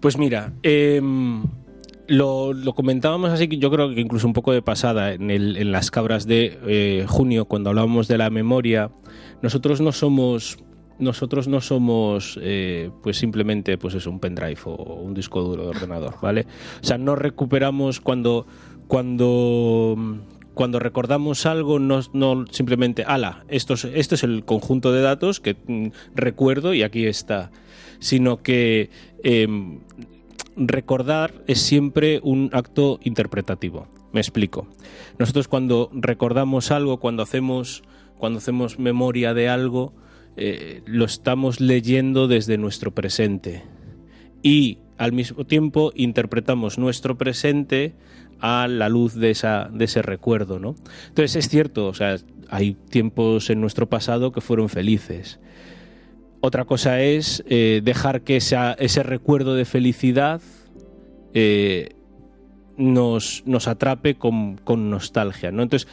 [0.00, 1.44] Pues mira, em,
[2.08, 5.56] lo, lo comentábamos así que yo creo que incluso un poco de pasada en, el-
[5.56, 8.90] en las cabras de eh, junio cuando hablábamos de la memoria.
[9.42, 10.58] Nosotros no somos
[11.02, 15.68] nosotros no somos eh, pues simplemente pues eso un pendrive o un disco duro de
[15.70, 16.46] ordenador, ¿vale?
[16.82, 18.46] O sea, no recuperamos cuando
[18.86, 19.96] cuando
[20.54, 22.02] cuando recordamos algo no,
[22.50, 27.06] simplemente ala esto es, esto es el conjunto de datos que mm, recuerdo y aquí
[27.06, 27.50] está
[27.98, 28.90] sino que
[29.22, 29.80] em,
[30.56, 33.86] recordar es siempre un acto interpretativo.
[34.12, 34.66] Me explico.
[35.18, 37.82] Nosotros cuando recordamos algo, cuando hacemos,
[38.18, 39.92] cuando hacemos memoria de algo,
[40.36, 43.62] eh, lo estamos leyendo desde nuestro presente.
[44.42, 47.94] Y al mismo tiempo interpretamos nuestro presente
[48.40, 50.58] a la luz de, esa, de ese recuerdo.
[50.58, 50.74] ¿no?
[51.08, 52.16] Entonces es cierto, o sea,
[52.48, 55.38] hay tiempos en nuestro pasado que fueron felices.
[56.40, 60.40] Otra cosa es eh, dejar que ese recuerdo de felicidad
[61.34, 61.90] eh,
[62.76, 65.52] nos, nos atrape con, con nostalgia.
[65.52, 65.62] ¿no?
[65.62, 65.88] Entonces,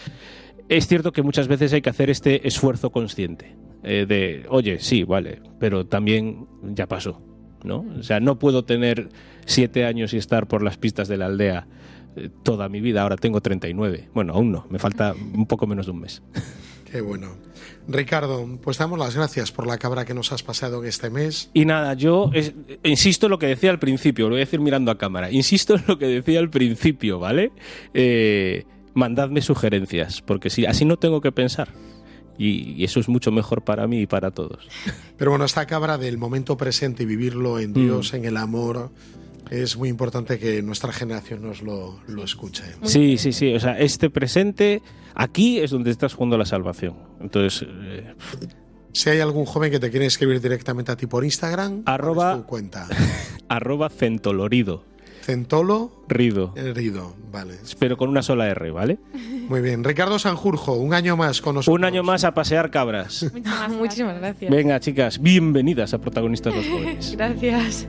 [0.70, 5.04] es cierto que muchas veces hay que hacer este esfuerzo consciente eh, de, oye, sí,
[5.04, 7.22] vale, pero también ya pasó.
[7.64, 7.86] ¿no?
[8.00, 9.10] O sea, no puedo tener
[9.46, 11.68] siete años y estar por las pistas de la aldea
[12.16, 13.02] eh, toda mi vida.
[13.02, 14.10] Ahora tengo 39.
[14.14, 16.22] Bueno, aún no, me falta un poco menos de un mes.
[16.92, 17.36] Qué bueno.
[17.88, 21.52] Ricardo, pues damos las gracias por la cabra que nos has pasado en este mes.
[21.54, 24.60] Y nada, yo es- insisto en lo que decía al principio, lo voy a decir
[24.60, 27.52] mirando a cámara, insisto en lo que decía al principio, ¿vale?
[27.94, 28.64] Eh,
[28.94, 31.70] mandadme sugerencias, porque si, así no tengo que pensar.
[32.40, 34.68] Y, y eso es mucho mejor para mí y para todos.
[35.18, 38.90] Pero bueno, esta cabra del momento presente y vivirlo en Dios, en el amor,
[39.52, 42.64] es muy importante que nuestra generación nos lo, lo escuche.
[42.84, 44.82] Sí, sí, sí, o sea, este presente,
[45.16, 46.96] aquí es donde estás jugando la salvación.
[47.20, 48.14] Entonces, eh,
[48.94, 52.38] Si hay algún joven que te quiere escribir directamente a ti por Instagram, ¿cuál Arroba-
[52.38, 52.88] tu cuenta.
[53.50, 54.84] arroba centolorido.
[55.22, 56.54] Centolo Rido.
[56.56, 57.56] Rido, vale.
[57.78, 58.98] Pero con una sola R, ¿vale?
[59.50, 59.84] Muy bien.
[59.84, 61.76] Ricardo Sanjurjo, un año más con nosotros.
[61.78, 63.24] Un año más a pasear cabras.
[63.24, 64.52] Muchísimas Muchísimas gracias.
[64.52, 67.12] Venga, chicas, bienvenidas a Protagonistas los Jóvenes.
[67.18, 67.88] Gracias.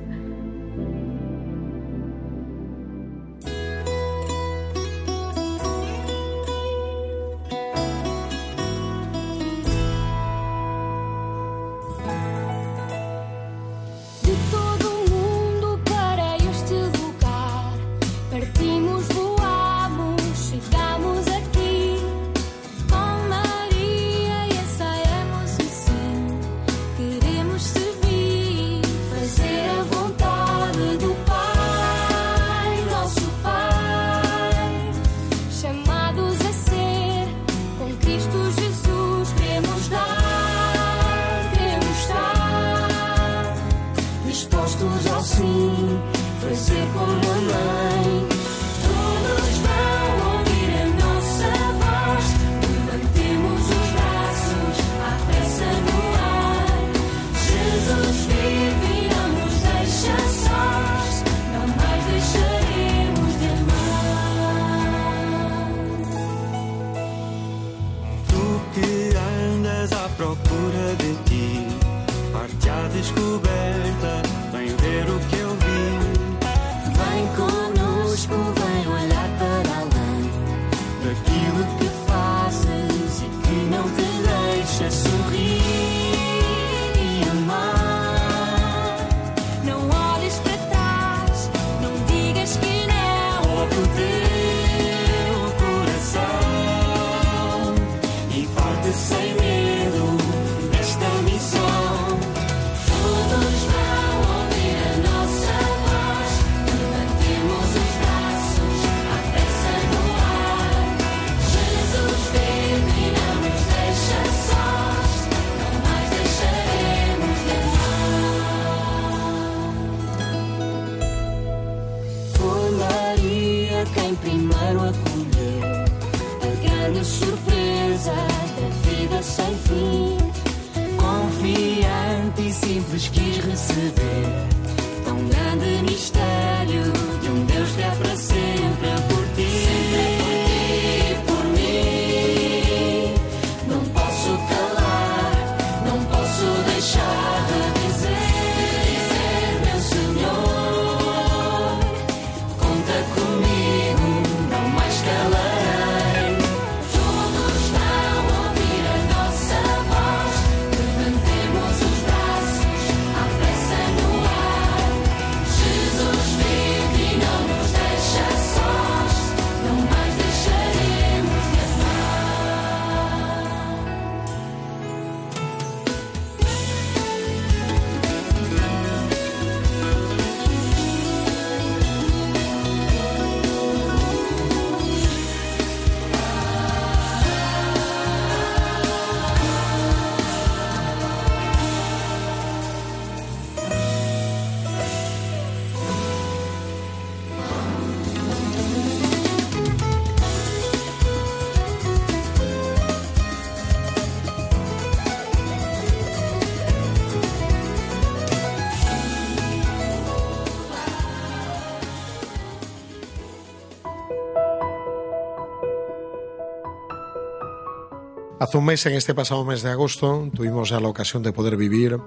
[218.53, 221.99] Un mes, en este pasado mes de agosto, tuvimos ya la ocasión de poder vivir,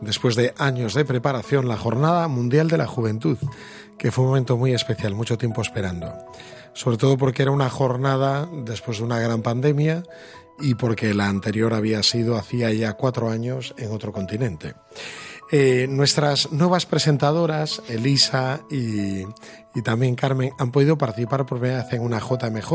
[0.00, 3.36] después de años de preparación, la Jornada Mundial de la Juventud,
[3.98, 6.12] que fue un momento muy especial, mucho tiempo esperando.
[6.72, 10.02] Sobre todo porque era una jornada después de una gran pandemia
[10.60, 14.74] y porque la anterior había sido hacía ya cuatro años en otro continente.
[15.54, 19.24] Eh, nuestras nuevas presentadoras, Elisa y,
[19.82, 22.72] también Carmen, han podido participar por primera vez en una JMJ.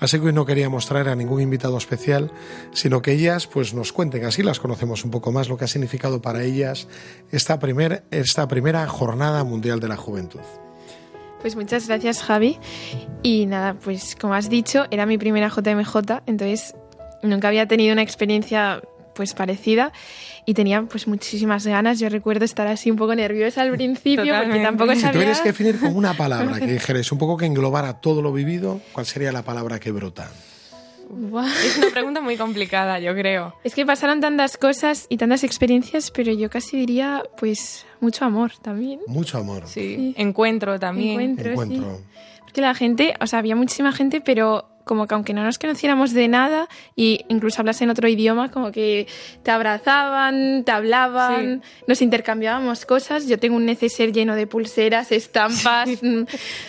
[0.00, 2.32] Así que hoy no queríamos traer a ningún invitado especial,
[2.72, 5.68] sino que ellas pues, nos cuenten, así las conocemos un poco más, lo que ha
[5.68, 6.88] significado para ellas
[7.30, 10.40] esta, primer, esta primera Jornada Mundial de la Juventud.
[11.42, 12.58] Pues muchas gracias, Javi.
[13.22, 16.74] Y nada, pues como has dicho, era mi primera JMJ, entonces
[17.22, 18.80] nunca había tenido una experiencia
[19.14, 19.92] pues parecida
[20.46, 21.98] y tenía pues muchísimas ganas.
[21.98, 24.46] Yo recuerdo estar así un poco nerviosa al principio Totalmente.
[24.50, 25.12] porque tampoco Si sabía...
[25.12, 28.80] tuvieras que definir con una palabra que dijeras un poco que englobara todo lo vivido,
[28.92, 30.30] ¿cuál sería la palabra que brota?
[31.64, 33.54] Es una pregunta muy complicada, yo creo.
[33.64, 38.52] Es que pasaron tantas cosas y tantas experiencias, pero yo casi diría, pues, mucho amor
[38.62, 39.00] también.
[39.06, 39.64] Mucho amor.
[39.66, 39.96] Sí.
[39.96, 40.14] Sí.
[40.16, 41.20] Encuentro también.
[41.20, 41.96] Encuentro, Encuentro.
[41.98, 42.04] sí.
[42.40, 46.12] Porque la gente, o sea, había muchísima gente, pero como que aunque no nos conociéramos
[46.12, 49.06] de nada y incluso hablasen otro idioma, como que
[49.42, 53.26] te abrazaban, te hablaban, nos intercambiábamos cosas.
[53.26, 56.22] Yo tengo un neceser lleno de pulseras, estampas, mm,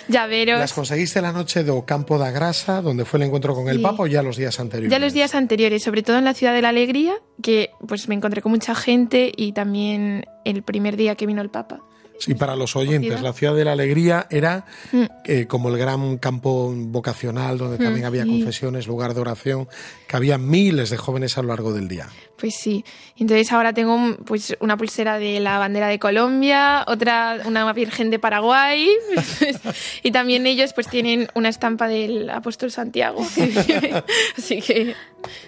[0.08, 0.60] llaveros.
[0.60, 3.84] ¿Las conseguiste la noche de Ocampo da Grasa, donde fue el encuentro con el Sí.
[3.84, 4.91] Papa, o ya los días anteriores?
[4.91, 8.15] Ya los días anteriores, sobre todo en la ciudad de la alegría, que pues me
[8.15, 11.82] encontré con mucha gente y también el primer día que vino el Papa.
[12.25, 15.03] Sí, para los oyentes, la ciudad de la alegría era Mm.
[15.25, 19.67] eh, como el gran campo vocacional donde también había confesiones, lugar de oración,
[20.07, 22.07] que había miles de jóvenes a lo largo del día.
[22.38, 22.83] Pues sí.
[23.17, 28.09] Entonces ahora tengo un- pues una pulsera de la bandera de Colombia, otra una virgen
[28.09, 28.89] de Paraguay
[30.03, 33.25] y también ellos pues tienen una estampa del apóstol Santiago.
[34.38, 34.95] Así que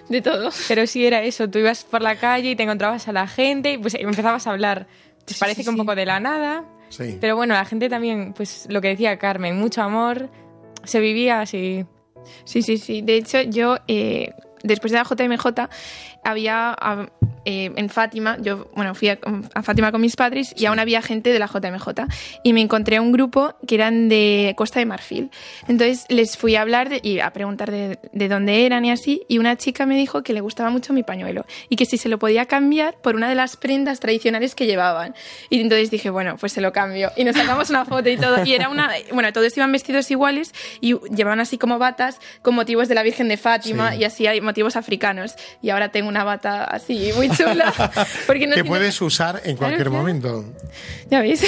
[0.09, 0.49] de todo.
[0.67, 3.73] Pero sí era eso, tú ibas por la calle y te encontrabas a la gente
[3.73, 4.87] y pues empezabas a hablar.
[5.25, 5.81] Te Sí, parece sí, que un sí.
[5.81, 7.17] poco de la nada, Sí.
[7.19, 10.29] pero bueno, la gente también, pues lo que decía Carmen, mucho amor,
[10.83, 11.85] se vivía así.
[12.43, 13.01] Sí, sí, sí.
[13.01, 14.31] De hecho, yo, eh,
[14.63, 15.69] después de la JMJ,
[16.23, 16.75] había
[17.45, 19.19] eh, en Fátima, yo, bueno, fui a,
[19.53, 21.87] a Fátima con mis padres y aún había gente de la JMJ.
[22.43, 25.29] Y me encontré a un grupo que eran de Costa de Marfil.
[25.67, 29.21] Entonces les fui a hablar de- y a preguntar de, de dónde eran y así.
[29.27, 32.09] Y una chica me dijo que le gustaba mucho mi pañuelo y que si se
[32.09, 35.13] lo podía cambiar por una de las prendas tradicionales que llevaban.
[35.49, 37.11] Y entonces dije, bueno, pues se lo cambio.
[37.15, 38.43] Y nos sacamos una foto y todo.
[38.45, 42.87] Y era una, bueno, todos iban vestidos iguales y llevaban así como batas con motivos
[42.87, 43.99] de la Virgen de Fátima Sí.
[43.99, 45.35] y así hay motivos africanos.
[45.61, 47.73] Y ahora tengo una bata así muy chula.
[48.27, 49.97] Porque no que tiene- puedes usar en cualquier claro.
[49.97, 50.45] momento.
[51.09, 51.41] Ya veis.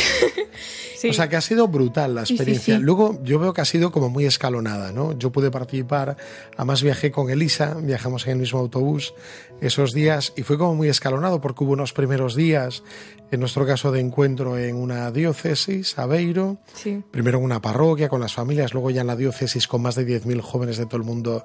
[0.97, 1.09] Sí.
[1.09, 2.77] O sea que ha sido brutal la Sí, sí, experiencia.
[2.77, 2.81] sí.
[2.83, 5.17] Luego yo veo que ha sido como muy escalonada, ¿no?
[5.17, 6.17] Yo pude participar,
[6.55, 9.13] además viajé con Elisa, viajamos en el mismo autobús
[9.61, 12.83] esos días y fue como muy escalonado porque hubo unos primeros días,
[13.31, 17.03] en nuestro caso de encuentro en una diócesis, Aveiro, Sí.
[17.11, 20.05] primero en una parroquia con las familias, luego ya en la diócesis con más de
[20.05, 21.43] 10.000 jóvenes de todo el mundo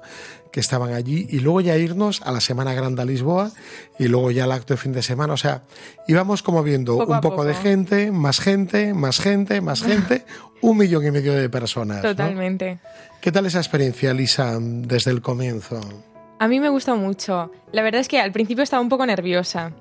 [0.51, 3.51] que estaban allí y luego ya irnos a la Semana Grande a Lisboa
[3.99, 5.33] y luego ya el acto de fin de semana.
[5.33, 5.63] O sea,
[6.07, 7.63] íbamos como viendo Poco un a poco de poco.
[7.63, 10.25] gente, más gente, más gente, más gente,
[10.61, 11.97] un millón y medio de personas.
[12.03, 12.09] ¿no?
[12.09, 12.79] Totalmente.
[13.21, 15.79] ¿Qué tal esa experiencia, Lisa, desde el comienzo?
[16.39, 17.51] A mí me gustó mucho.
[17.71, 19.71] La verdad es que al principio estaba un poco nerviosa.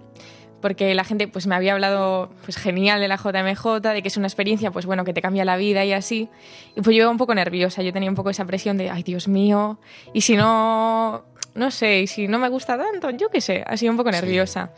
[0.60, 4.16] Porque la gente pues me había hablado pues genial de la JMJ, de que es
[4.16, 6.28] una experiencia pues bueno que te cambia la vida y así.
[6.76, 9.02] Y pues yo iba un poco nerviosa, yo tenía un poco esa presión de, ay
[9.02, 9.80] Dios mío,
[10.14, 11.24] y si no,
[11.56, 14.20] no sé, y si no me gusta tanto, yo qué sé, así un poco Sí.
[14.20, 14.70] nerviosa.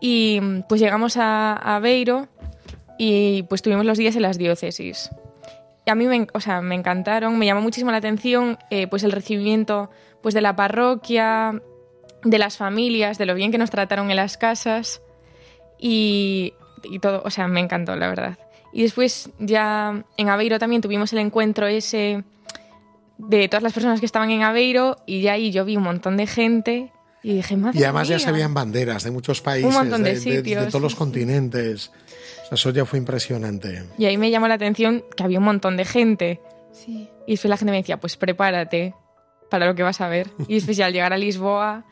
[0.00, 2.26] Y pues llegamos a, a Beiro
[3.02, 5.08] y pues tuvimos los días en las diócesis.
[5.86, 9.04] Y a mí me, o sea, me encantaron, me llamó muchísimo la atención eh, pues
[9.04, 11.62] el recibimiento pues de la parroquia,
[12.24, 15.00] de las familias, de lo bien que nos trataron en las casas
[15.78, 16.52] y,
[16.84, 18.38] y todo, o sea, me encantó, la verdad.
[18.70, 22.22] Y después ya en Aveiro también tuvimos el encuentro ese
[23.16, 26.18] de todas las personas que estaban en Aveiro y ya ahí yo vi un montón
[26.18, 28.24] de gente y dije, madre Y además ya mía".
[28.26, 31.90] se veían banderas de muchos países, montón de de, de- de sitios, todos los continentes.
[32.44, 33.84] O sea, eso ya fue impresionante.
[33.98, 36.40] Y ahí me llamó la atención que había un montón de gente.
[36.72, 37.08] Sí.
[37.26, 38.94] Y después la gente me decía, pues prepárate
[39.50, 40.28] para lo que vas a ver.
[40.48, 41.84] Y después ya al llegar a Lisboa,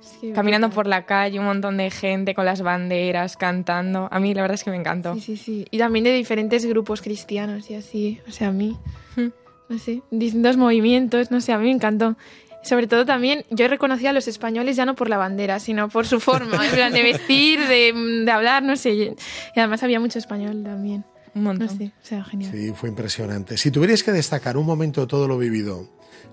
[0.00, 0.74] Sí, caminando brutal.
[0.76, 4.08] por la calle, un montón de gente con las banderas, cantando.
[4.12, 5.14] A mí la verdad es que me encantó.
[5.16, 5.66] Sí, sí, sí.
[5.72, 8.20] Y también de diferentes grupos cristianos y así.
[8.28, 8.76] O sea, a mí,
[9.16, 9.30] Hmm.
[9.68, 12.16] no sé, distintos movimientos, no sé, a mí me encantó.
[12.68, 16.06] Sobre todo también, yo reconocía a los españoles ya no por la bandera, sino por
[16.06, 17.92] su forma, en plan de vestir, de,
[18.24, 18.90] de hablar, no sé.
[18.92, 19.14] Y
[19.56, 21.04] además había mucho español también.
[21.34, 21.76] Un No montón.
[21.78, 22.52] sé, o sea, genial.
[22.52, 23.56] Sí, fue impresionante.
[23.56, 25.88] Si tuvierais que destacar un momento de todo lo vivido,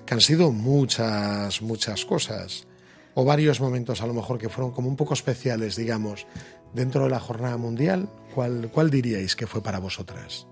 [0.05, 2.67] que han sido muchas, muchas cosas,
[3.13, 6.27] o varios momentos a lo mejor que fueron como un poco especiales, digamos,
[6.73, 10.47] dentro de la jornada mundial, ¿cuál, cuál diríais que fue para vosotras?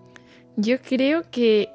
[0.55, 1.67] Yo creo que,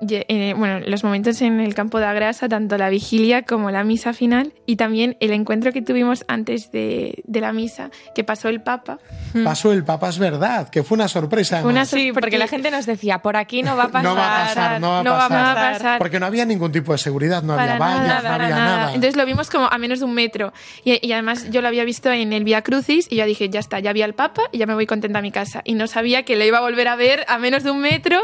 [0.00, 4.52] bueno, los momentos en el campo de grasa, tanto la vigilia como la misa final,
[4.66, 8.98] y también el encuentro que tuvimos antes de, de la misa, que pasó el Papa.
[9.44, 11.60] Pasó el Papa, es verdad, que fue una sorpresa.
[11.62, 11.88] Fue una además.
[11.88, 14.04] Sí, porque, Porque- la gente nos decía, por aquí no va a pasar.
[14.04, 15.30] No va a pasar, no va a pasar.
[15.30, 15.98] va a pasar.
[15.98, 18.76] Porque no había ningún tipo de seguridad, no había Para vallas, nada, no había nada.
[18.76, 18.94] nada.
[18.94, 20.52] Entonces lo vimos como a menos de un metro.
[20.84, 23.60] Y, y además yo lo había visto en el Via Crucis y yo dije, ya
[23.60, 25.62] está, ya vi al Papa y ya me voy contenta a mi casa.
[25.64, 28.20] Y no sabía que le iba a volver a ver a menos de un metro.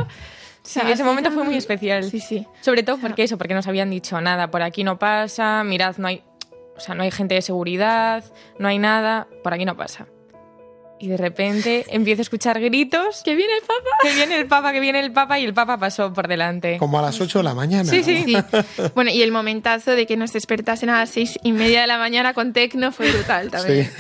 [0.63, 2.05] Sí, ese momento fue muy especial.
[2.05, 2.47] Sí, sí.
[2.61, 6.07] Sobre todo porque eso, porque nos habían dicho nada, por aquí no pasa, mirad, no
[6.09, 6.23] hay,
[6.77, 8.25] o sea, no hay gente de seguridad,
[8.59, 10.07] no hay nada, por aquí no pasa.
[11.01, 13.23] y de repente empiezo a escuchar gritos.
[13.25, 13.91] ¡Que viene el Papa!
[14.03, 16.79] Que viene el Papa, que viene el Papa y el Papa pasó por delante.
[16.79, 17.91] Como a las 8 de la mañana.
[17.91, 18.23] Sí, sí.
[18.25, 18.37] Sí.
[18.95, 21.99] Bueno, y el momentazo de que nos despertasen a las seis y media de la
[21.99, 23.91] mañana con tecno fue brutal también.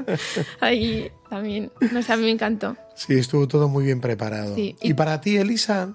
[0.60, 2.76] Ahí también, no sé, a mí me encantó.
[2.94, 4.54] Sí, estuvo todo muy bien preparado.
[4.54, 4.76] Sí.
[4.82, 5.94] ¿Y para ti, Elisa?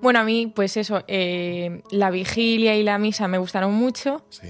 [0.00, 4.24] Bueno, a mí, pues eso, eh, la vigilia y la misa me gustaron mucho.
[4.30, 4.48] Sí.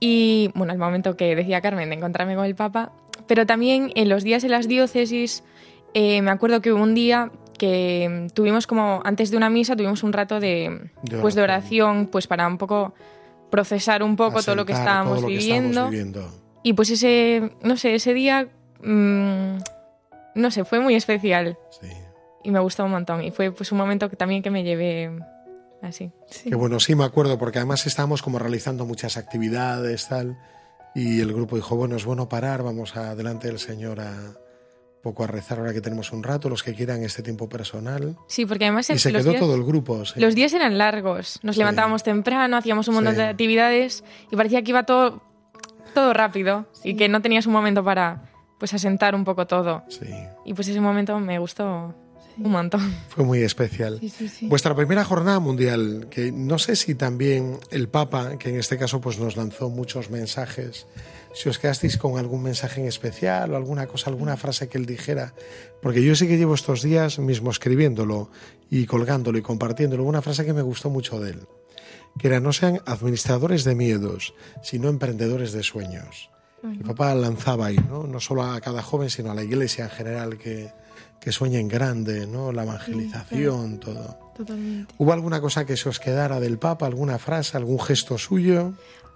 [0.00, 2.92] Y bueno, el momento que decía Carmen de encontrarme con el Papa,
[3.26, 5.42] pero también en los días en las diócesis,
[5.94, 10.02] eh, me acuerdo que hubo un día que tuvimos como, antes de una misa, tuvimos
[10.02, 12.06] un rato de, De pues, de oración.
[12.06, 12.94] pues para un poco
[13.50, 15.68] procesar un poco todo lo que estábamos lo viviendo.
[15.68, 16.30] estábamos viviendo.
[16.62, 18.48] Y pues ese, no sé, ese día,
[18.86, 19.58] mm,
[20.36, 21.88] no sé, fue muy especial Sí.
[22.44, 23.22] y me gustó un montón.
[23.22, 25.10] Y fue pues un momento que también que me llevé
[25.82, 26.10] así.
[26.30, 26.50] Sí.
[26.50, 30.38] Que bueno, sí me acuerdo, porque además estábamos como realizando muchas actividades, tal,
[30.94, 34.14] y el grupo dijo, bueno, es bueno parar, vamos a delante del Señor a
[35.02, 38.16] poco a rezar ahora que tenemos un rato, los que quieran este tiempo personal.
[38.26, 40.04] Sí, porque además Y se los quedó días- todo el grupo.
[40.04, 40.18] sí.
[40.18, 41.38] Los días eran largos.
[41.44, 41.60] Nos Sí.
[41.60, 43.18] levantábamos temprano, hacíamos un montón Sí.
[43.20, 45.22] de actividades y parecía que iba todo,
[45.94, 48.22] todo rápido y que no tenías un momento para
[48.58, 49.84] pues asentar un poco todo.
[49.88, 50.06] Sí,
[50.44, 51.94] Y pues ese momento me gustó
[52.38, 52.80] un montón.
[53.08, 53.98] fue muy especial.
[54.00, 54.48] Sí, sí, sí.
[54.48, 59.00] Vuestra primera jornada mundial, que no sé si también el Papa, que en este caso
[59.00, 60.86] pues nos lanzó muchos mensajes,
[61.34, 64.86] si os quedasteis con algún mensaje en especial o alguna cosa, alguna frase que él
[64.86, 65.34] dijera,
[65.82, 68.30] porque yo sí que llevo estos días mismo escribiéndolo
[68.70, 71.40] y colgándolo y compartiéndolo, una frase que me gustó mucho de él,
[72.18, 74.32] que era no sean administradores de miedos,
[74.62, 76.30] sino emprendedores de sueños.
[76.62, 78.06] El Papa lanzaba ahí, ¿no?
[78.06, 80.70] no solo a cada joven, sino a la iglesia en general que,
[81.20, 82.50] que sueña en grande, ¿no?
[82.52, 84.18] la evangelización, todo.
[84.36, 84.92] Totalmente.
[84.98, 88.72] ¿Hubo alguna cosa que se os quedara del Papa, alguna frase, algún gesto suyo?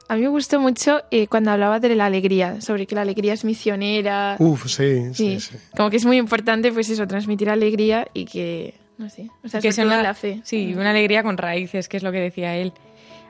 [0.08, 3.32] A mí me gustó mucho eh, cuando hablaba de la alegría, sobre que la alegría
[3.32, 4.36] es misionera.
[4.38, 5.56] Uf, sí, sí, sí, sí.
[5.76, 9.60] Como que es muy importante, pues eso, transmitir alegría y que, no sé, o sea,
[9.60, 10.40] que sea se una- la fe.
[10.44, 12.72] Sí, una alegría con raíces, que es lo que decía él.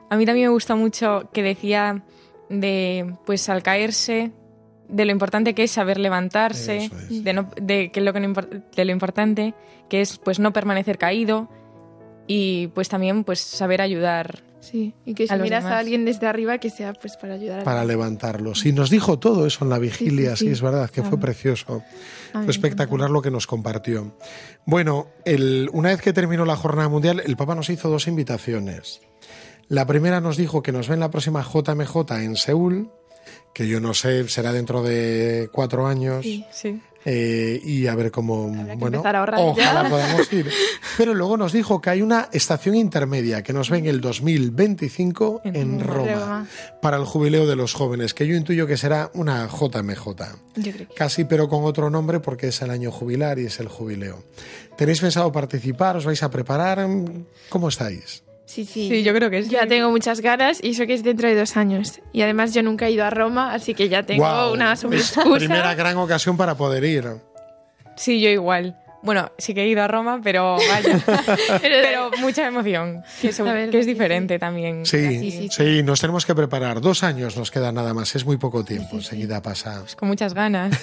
[0.08, 2.02] A mí también me gusta mucho que decía
[2.50, 4.32] de, pues al caerse,
[4.88, 7.24] de lo importante que es saber levantarse, es.
[7.24, 9.54] de, no, de, que lo que no de lo importante
[9.88, 11.48] que es pues no permanecer caído
[12.26, 14.42] y pues también pues saber ayudar.
[14.60, 15.76] Sí, y que si A miras demás.
[15.76, 17.96] a alguien desde arriba, que sea pues para ayudar a Para alguien.
[17.98, 18.54] levantarlo.
[18.54, 20.52] Sí, nos dijo todo eso en la vigilia, sí, sí, sí.
[20.52, 21.82] es verdad, que fue precioso.
[22.34, 24.14] A Fue espectacular lo que nos compartió.
[24.66, 29.00] Bueno, el- una vez que terminó la jornada mundial, el Papa nos hizo dos invitaciones.
[29.70, 32.90] La primera nos dijo que nos ve en la próxima JMJ en Seúl,
[33.54, 36.24] que yo no sé, será dentro de cuatro años.
[36.24, 36.44] Sí.
[36.52, 36.82] Sí.
[37.04, 39.88] eh, y a ver cómo bueno a ojalá ya.
[39.88, 40.50] podamos ir
[40.98, 45.42] pero luego nos dijo que hay una estación intermedia que nos ve en el 2025
[45.44, 46.46] en, En Roma, Roma.
[46.82, 50.04] para el jubileo de los jóvenes que yo intuyo que será una JMJ
[50.56, 53.60] Yo creo que casi pero con otro nombre porque es el año jubilar y es
[53.60, 54.24] el jubileo
[54.76, 56.86] tenéis pensado participar os vais a preparar
[57.48, 58.88] cómo estáis sí, sí.
[58.88, 59.50] Sí, yo creo que sí.
[59.50, 62.00] Ya tengo muchas ganas y eso que es dentro de dos años.
[62.12, 64.98] Y además yo nunca he ido a Roma, así que ya tengo Guau, una super
[64.98, 65.36] es excusa.
[65.38, 67.04] primera gran ocasión para poder ir
[67.96, 68.76] Sí, yo igual.
[69.02, 71.02] Bueno, sí que he ido a Roma, pero vaya.
[71.60, 74.84] pero mucha emoción, que, es diferente también.
[74.86, 76.80] Sí, Sí, sí, sí, nos tenemos que preparar.
[76.80, 79.84] Dos años nos queda nada más, es muy poco tiempo, enseguida pasa.
[79.96, 80.78] Con muchas ganas.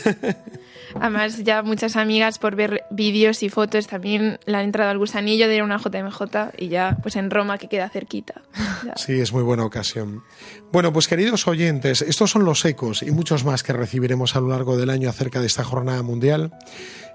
[1.00, 5.48] Además, ya muchas amigas por ver vídeos y fotos también le han entrado al gusanillo
[5.48, 8.42] de ir a una JMJ y ya pues en Roma que queda cerquita.
[8.86, 8.96] Ya.
[8.96, 10.24] Sí, es muy buena ocasión.
[10.72, 14.50] Bueno, pues queridos oyentes, estos son los ecos y muchos más que recibiremos a lo
[14.50, 16.52] largo del año acerca de esta jornada mundial.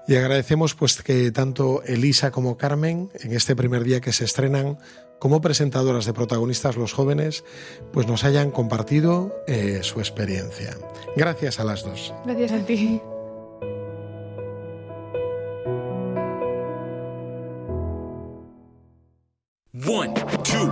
[0.07, 4.77] Y agradecemos pues que tanto Elisa como Carmen, en este primer día que se estrenan
[5.19, 7.45] como presentadoras de protagonistas los jóvenes,
[7.93, 10.75] pues nos hayan compartido eh, su experiencia.
[11.15, 12.13] Gracias a las dos.
[12.25, 13.01] Gracias a ti.
[19.85, 20.71] One, two,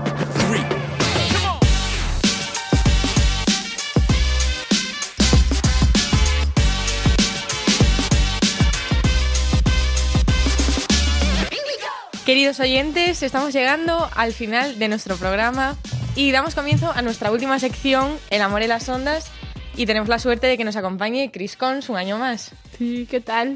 [12.25, 15.75] Queridos oyentes, estamos llegando al final de nuestro programa
[16.15, 19.31] y damos comienzo a nuestra última sección, El amor en las ondas,
[19.75, 22.51] y tenemos la suerte de que nos acompañe Chris Cons un año más.
[22.77, 23.55] Sí, ¿qué tal?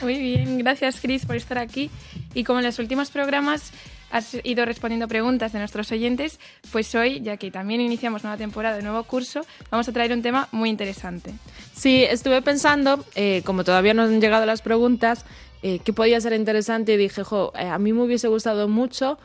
[0.00, 1.90] Muy bien, gracias Chris por estar aquí.
[2.32, 3.70] Y como en los últimos programas
[4.10, 6.38] has ido respondiendo preguntas de nuestros oyentes,
[6.72, 10.48] pues hoy, ya que también iniciamos nueva temporada, nuevo curso, vamos a traer un tema
[10.52, 11.34] muy interesante.
[11.74, 15.24] Sí, estuve pensando, eh, como todavía no han llegado las preguntas,
[15.62, 19.18] eh, qué podía ser interesante y dije, jo, eh, a mí me hubiese gustado mucho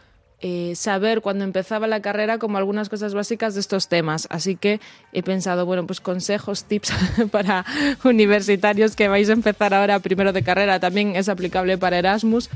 [0.43, 4.27] eh, saber cuando empezaba la carrera como algunas cosas básicas de estos temas.
[4.31, 4.79] Así que
[5.13, 6.93] he pensado, bueno, pues consejos, tips
[7.31, 7.65] para
[8.03, 10.79] universitarios que vais a empezar ahora primero de carrera.
[10.79, 12.49] También es aplicable para Erasmus.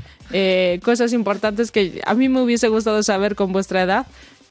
[0.82, 4.06] Cosas importantes que a mí me hubiese gustado saber con vuestra edad.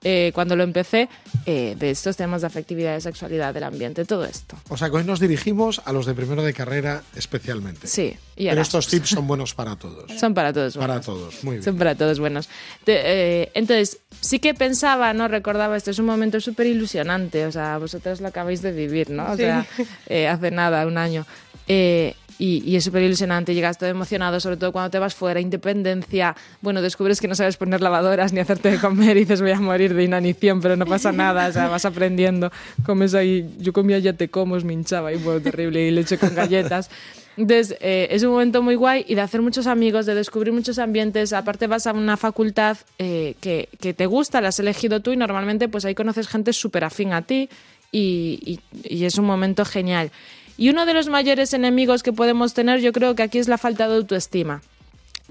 [0.07, 1.09] Eh, cuando lo empecé,
[1.47, 4.55] eh, de estos temas de afectividad, de sexualidad, del ambiente, todo esto.
[4.69, 7.87] O sea que hoy nos dirigimos a los de primero de carrera especialmente.
[7.87, 10.11] Sí, y Pero estos tips son buenos para todos.
[10.19, 11.05] Son para todos Para buenos.
[11.05, 11.63] todos, muy bien.
[11.63, 12.47] Son para todos buenos.
[12.83, 13.01] Te-
[13.43, 15.27] eh, entonces, sí que pensaba, ¿no?
[15.27, 19.25] Recordaba, este es un momento súper ilusionante, o sea, vosotros lo acabáis de vivir, ¿no?
[19.31, 19.41] O Sí.
[19.43, 19.65] sea,
[20.07, 21.25] eh, hace nada, un año.
[21.67, 25.39] Eh, y, y es súper ilusionante, llegas todo emocionado, sobre todo cuando te vas fuera,
[25.39, 26.35] independencia.
[26.61, 29.59] Bueno, descubres que no sabes poner lavadoras ni hacerte de comer y dices voy a
[29.59, 32.51] morir de inanición, pero no pasa nada, o sea, vas aprendiendo.
[32.85, 36.33] Comes ahí, yo comía ya te como, me hinchaba y bueno, terrible, y leche con
[36.35, 36.89] galletas.
[37.37, 40.79] Entonces, eh, es un momento muy guay y de hacer muchos amigos, de descubrir muchos
[40.79, 41.33] ambientes.
[41.33, 45.17] Aparte, vas a una facultad eh, que, que te gusta, la has elegido tú y
[45.17, 47.49] normalmente pues ahí conoces gente súper afín a ti
[47.91, 50.11] y- y es un momento genial.
[50.57, 53.57] Y uno de los mayores enemigos que podemos tener, yo creo que aquí es la
[53.57, 54.61] falta de autoestima.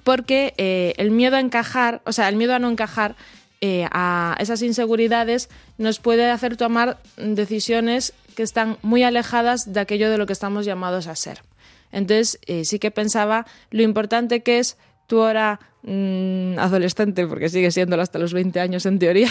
[0.02, 3.16] Porque eh, el miedo a encajar, o sea, el miedo a no encajar
[3.60, 5.48] eh, a esas inseguridades
[5.78, 10.66] nos puede hacer tomar decisiones que están muy alejadas de aquello de lo que estamos
[10.66, 11.42] llamados a ser.
[11.90, 17.70] Entonces, eh, sí que pensaba lo importante que es tú ahora mm, adolescente, porque sigue
[17.70, 19.28] siéndolo hasta los 20 años en teoría,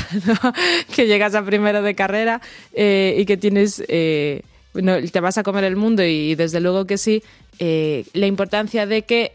[0.96, 2.41] que llegas a primero de carrera
[2.74, 3.84] y que tienes...
[4.74, 7.24] bueno, te vas a comer el mundo y desde luego que sí,
[7.60, 9.34] eh, la importancia de que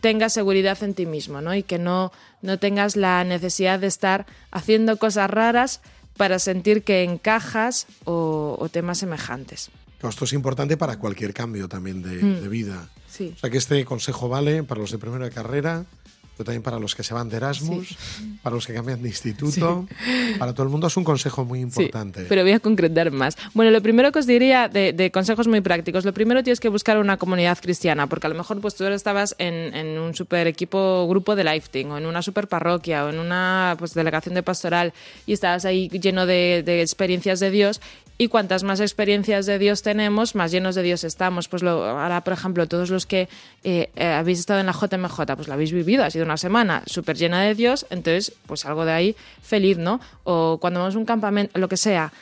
[0.00, 1.54] tengas seguridad en ti mismo, ¿no?
[1.54, 2.12] Y que no,
[2.42, 5.80] no tengas la necesidad de estar haciendo cosas raras
[6.16, 9.70] para sentir que encajas o, o temas semejantes.
[10.02, 12.40] Esto es importante para cualquier cambio también de, Mm.
[12.42, 12.88] de vida.
[13.10, 13.32] Sí.
[13.36, 15.84] O sea que este consejo vale para los de primero de carrera,
[16.40, 17.98] pero también para los que se van de Erasmus,
[18.42, 19.86] para los que cambian de instituto,
[20.38, 22.24] para todo el mundo es un consejo muy importante.
[22.30, 23.36] Pero voy a concretar más.
[23.52, 26.70] Bueno, lo primero que os diría de, de consejos muy prácticos, lo primero tienes que
[26.70, 30.46] buscar una comunidad cristiana, porque a lo mejor pues tú estabas en, en un super
[30.46, 34.42] equipo grupo de lifting, o en una super parroquia, o en una pues, delegación de
[34.42, 34.94] pastoral,
[35.26, 37.82] y estabas ahí lleno de, de experiencias de Dios.
[38.20, 41.48] Y cuantas más experiencias de Dios tenemos, más llenos de Dios estamos.
[41.48, 43.30] Pues lo, ahora, por ejemplo, todos los que
[43.64, 46.82] eh, eh, habéis estado en la JMJ, pues lo habéis vivido, ha sido una semana
[46.86, 50.00] súper llena de Dios, entonces, pues algo de ahí feliz, ¿no?
[50.22, 52.12] O cuando vamos a un campamento, lo que sea.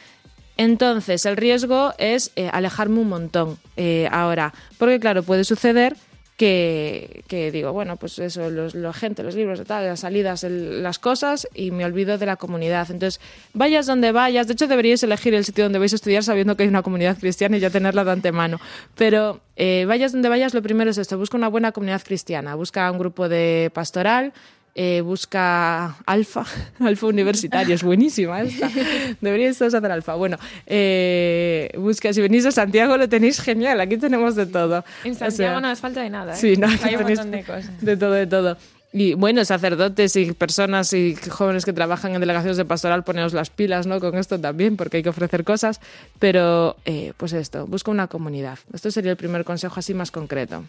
[0.57, 5.95] Entonces, el riesgo es eh, alejarme un montón eh, ahora, porque claro, puede suceder
[6.39, 11.49] que, digo, bueno, pues eso, los, la gente, los libros, tal, las salidas, las cosas,
[11.53, 12.89] y me olvido de la comunidad.
[12.93, 13.21] Entonces,
[13.55, 16.63] vayas donde vayas, de hecho deberíais elegir el sitio donde vais a estudiar sabiendo que
[16.63, 18.61] hay una comunidad cristiana y ya tenerla de antemano.
[18.95, 22.89] Pero eh, vayas donde vayas, lo primero es esto, busca una buena comunidad cristiana, busca
[22.89, 24.33] un grupo de pastoral,
[24.81, 26.47] eh, busca alfa,
[26.79, 28.71] alfa universitario, es buenísima esta.
[29.21, 30.15] Deberíais todos hacer alfa.
[30.15, 34.85] Bueno, eh, busca, si venís a Santiago lo tenéis genial, aquí tenemos de todo.
[35.03, 36.35] En O sea, Santiago no nos falta de nada.
[36.35, 36.37] ¿eh?
[36.37, 37.81] Sí, no, aquí hay un tenéis montón de cosas.
[37.81, 38.57] de todo, de todo.
[38.93, 43.51] Y bueno, sacerdotes y personas y jóvenes que trabajan en delegaciones de pastoral, poneros las
[43.51, 43.99] pilas, ¿no?
[43.99, 45.81] Con esto también, porque hay que ofrecer cosas.
[46.21, 48.61] Pero, eh, pues esto, busca una comunidad.
[48.73, 50.63] Esto sería el primer consejo así más concreto.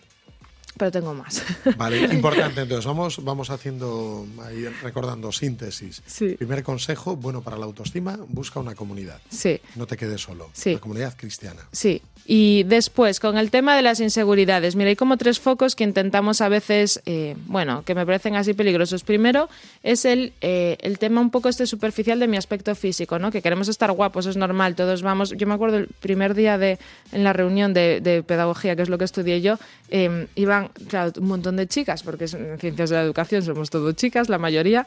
[0.79, 1.43] Pero tengo más.
[1.77, 2.61] Vale, importante.
[2.61, 6.01] Entonces, vamos, vamos haciendo, ahí recordando síntesis.
[6.05, 6.35] Sí.
[6.37, 9.19] Primer consejo, bueno para la autoestima, busca una comunidad.
[9.29, 9.59] Sí.
[9.75, 10.49] No te quedes solo.
[10.53, 10.75] Sí.
[10.75, 11.63] La comunidad cristiana.
[11.73, 12.01] Sí.
[12.25, 16.39] Y después, con el tema de las inseguridades, mira, hay como tres focos que intentamos
[16.39, 19.03] a veces, eh, bueno, que me parecen así peligrosos.
[19.03, 19.49] Primero
[19.83, 23.31] es el, eh, el tema un poco este superficial de mi aspecto físico, ¿no?
[23.31, 25.33] Que queremos estar guapos, es normal, todos vamos.
[25.35, 26.79] Yo me acuerdo el primer día de,
[27.11, 29.57] en la reunión de, de pedagogía, que es lo que estudié yo,
[29.89, 33.91] eh, iban, claro, un montón de chicas, porque en ciencias de la educación somos todo
[33.93, 34.85] chicas, la mayoría.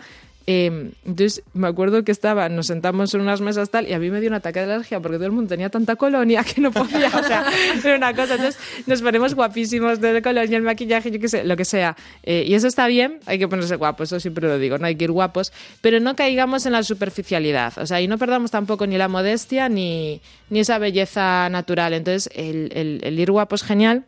[0.49, 4.11] Eh, entonces me acuerdo que estaba, nos sentamos en unas mesas tal y a mí
[4.11, 6.73] me dio un ataque de alergia porque todo el mundo tenía tanta colonia que no
[6.73, 7.47] podía, o sea,
[7.85, 8.35] era una cosa.
[8.35, 8.59] Entonces
[8.89, 11.95] nos ponemos guapísimos de colonia, el maquillaje, yo qué sé, lo que sea.
[12.25, 14.97] Eh, y eso está bien, hay que ponerse guapos, eso siempre lo digo, no hay
[14.97, 18.85] que ir guapos, pero no caigamos en la superficialidad, o sea, y no perdamos tampoco
[18.89, 20.21] ni la modestia ni,
[20.51, 21.93] ni esa belleza natural.
[21.95, 24.03] Entonces el, el- el ir guapo es genial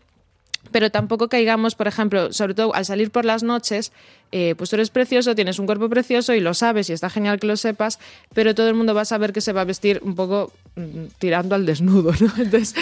[0.75, 3.93] pero tampoco caigamos, por ejemplo, sobre todo al salir por las noches,
[4.33, 7.39] eh, pues tú eres precioso, tienes un cuerpo precioso y lo sabes y está genial
[7.39, 8.01] que lo sepas,
[8.35, 11.05] pero todo el mundo va a saber que se va a vestir un poco mm,
[11.21, 12.27] tirando al desnudo, ¿no?
[12.43, 12.75] Entonces,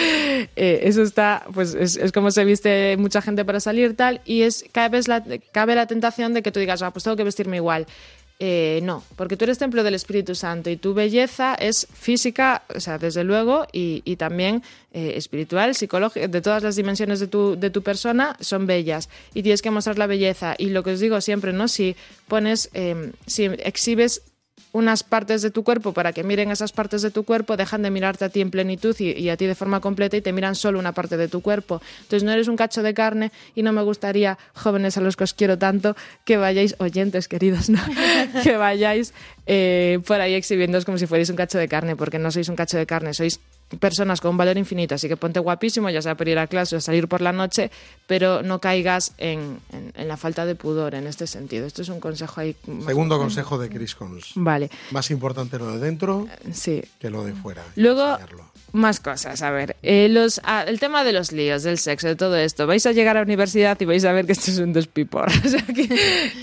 [0.55, 4.65] eh, eso está, pues es, como se viste mucha gente para salir tal y es
[4.89, 7.85] vez la, cabe la tentación de que tú digas, ah, pues tengo que vestirme igual.
[8.45, 12.81] Eh, no, porque tú eres templo del Espíritu Santo y tu belleza es física, o
[12.81, 17.69] sea, desde luego, y, también eh, espiritual, psicológica, de todas las dimensiones de tu, de
[17.69, 20.55] tu persona son bellas y tienes que mostrar la belleza.
[20.57, 21.69] Y lo que os digo siempre, ¿no?
[21.69, 21.95] Si
[22.27, 24.21] pones, eh, si exhibes
[24.73, 27.91] unas partes de tu cuerpo para que miren esas partes de tu cuerpo, dejan de
[27.91, 30.79] mirarte a ti en plenitud y, a ti de forma completa y te miran solo
[30.79, 31.81] una parte de tu cuerpo.
[32.01, 35.23] Entonces no eres un cacho de carne y no me gustaría, jóvenes a los que
[35.23, 35.95] os quiero tanto,
[36.25, 37.79] que vayáis, oyentes queridos, ¿no?
[38.43, 39.13] que vayáis
[39.45, 42.55] eh, por ahí exhibiéndoos como si fuerais un cacho de carne, porque no sois un
[42.55, 43.39] cacho de carne, sois
[43.79, 46.75] personas con un valor infinito, así que ponte guapísimo, ya sea por ir a clase
[46.75, 47.71] o salir por la noche,
[48.05, 51.65] pero no caigas en, en, en la falta de pudor en este sentido.
[51.65, 52.55] Esto es un consejo ahí.
[52.67, 54.31] más- Segundo consejo de Chris Cons.
[54.35, 56.83] Vale, Más importante lo de dentro sí.
[56.99, 57.63] que lo de fuera.
[57.75, 58.17] Luego,
[58.73, 59.41] más cosas.
[59.41, 62.65] A ver, eh, los, ah, el tema de los líos, del sexo, de todo esto.
[62.67, 65.29] Vais a llegar a la universidad y vais a ver que esto es un despipor.
[65.45, 65.87] O sea que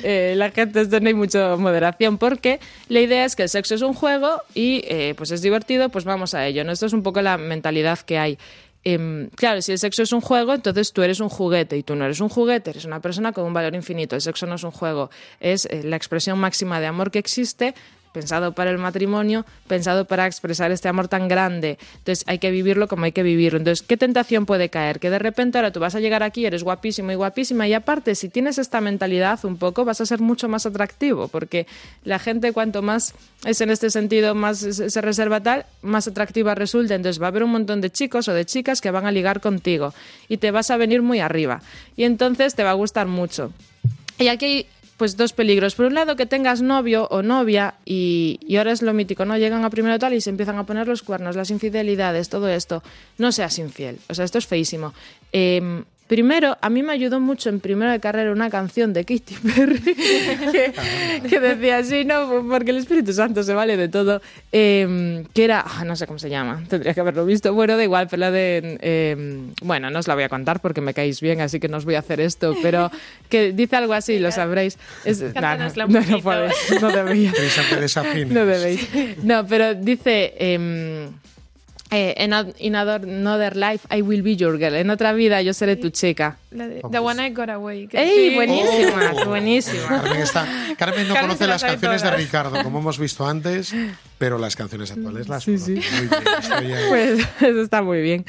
[0.04, 3.74] eh, la gente, esto no hay mucha moderación porque la idea es que el sexo
[3.74, 6.62] es un juego y eh, pues es divertido, pues vamos a ello.
[6.64, 6.72] ¿no?
[6.72, 8.38] Esto es un poco la mentalidad que hay.
[8.82, 11.94] Em, claro, si el sexo es un juego, entonces tú eres un juguete y tú
[11.94, 14.16] no eres un juguete, eres una persona con un valor infinito.
[14.16, 17.74] El sexo no es un juego, es eh, la expresión máxima de amor que existe
[18.12, 21.78] pensado para el matrimonio, pensado para expresar este amor tan grande.
[21.98, 23.58] Entonces hay que vivirlo como hay que vivirlo.
[23.58, 25.00] Entonces, ¿qué tentación puede caer?
[25.00, 28.14] Que de repente ahora tú vas a llegar aquí, eres guapísimo y guapísima y aparte,
[28.14, 31.66] si tienes esta mentalidad un poco, vas a ser mucho más atractivo, porque
[32.04, 36.54] la gente cuanto más es en este sentido, más se se reserva tal, más atractiva
[36.54, 36.94] resulta.
[36.94, 39.40] Entonces va a haber un montón de chicos o de chicas que van a ligar
[39.40, 39.94] contigo
[40.28, 41.62] y te vas a venir muy arriba.
[41.96, 43.52] Y entonces te va a gustar mucho.
[44.18, 44.66] Y aquí
[45.00, 45.76] pues dos peligros.
[45.76, 49.34] Por un lado, que tengas novio o novia y, y ahora es lo mítico, ¿no?
[49.38, 52.82] Llegan a primero tal y se empiezan a poner los cuernos, las infidelidades, todo esto.
[53.16, 53.98] No seas infiel.
[54.10, 54.92] O sea, esto es feísimo.
[55.32, 59.36] Em, primero, a mí me ayudó mucho en primero de carrera una canción de Katy
[59.36, 60.72] Perry que,
[61.28, 62.44] que decía así, ¿no?
[62.48, 64.20] Porque el Espíritu Santo se vale de todo.
[64.50, 67.54] Em, que era, ah, no sé cómo se llama, tendría que haberlo visto.
[67.54, 68.76] Bueno, da igual, pero la de.
[68.80, 71.76] em, bueno, no os la voy a contar porque me caéis bien, así que no
[71.76, 72.90] os voy a hacer esto, pero
[73.28, 74.78] que dice algo así, lo sabréis.
[75.04, 77.32] Es, no, no, no, no podéis, no debéis.
[78.34, 78.88] No debéis.
[79.22, 80.34] No, pero dice.
[80.40, 81.08] em,
[81.90, 84.74] eh, in, a- in another life, I will be your girl.
[84.74, 86.38] En otra vida, yo seré tu chica.
[86.50, 86.82] La de.
[86.90, 87.88] The One I Got Away.
[87.92, 88.30] ¡Ey!
[88.30, 88.34] Sí.
[88.36, 89.24] Buenísima, Oh.
[89.26, 89.86] buenísima.
[90.02, 90.46] Carmen, está-
[90.78, 92.10] Carmen no Carmen conoce las canciones de.
[92.16, 93.72] Ricardo, como hemos visto antes,
[94.18, 95.82] pero las canciones actuales las Sí, conoce.
[95.82, 95.90] sí.
[95.98, 96.84] Muy bien, estoy ahí.
[96.88, 98.24] Pues eso está muy bien.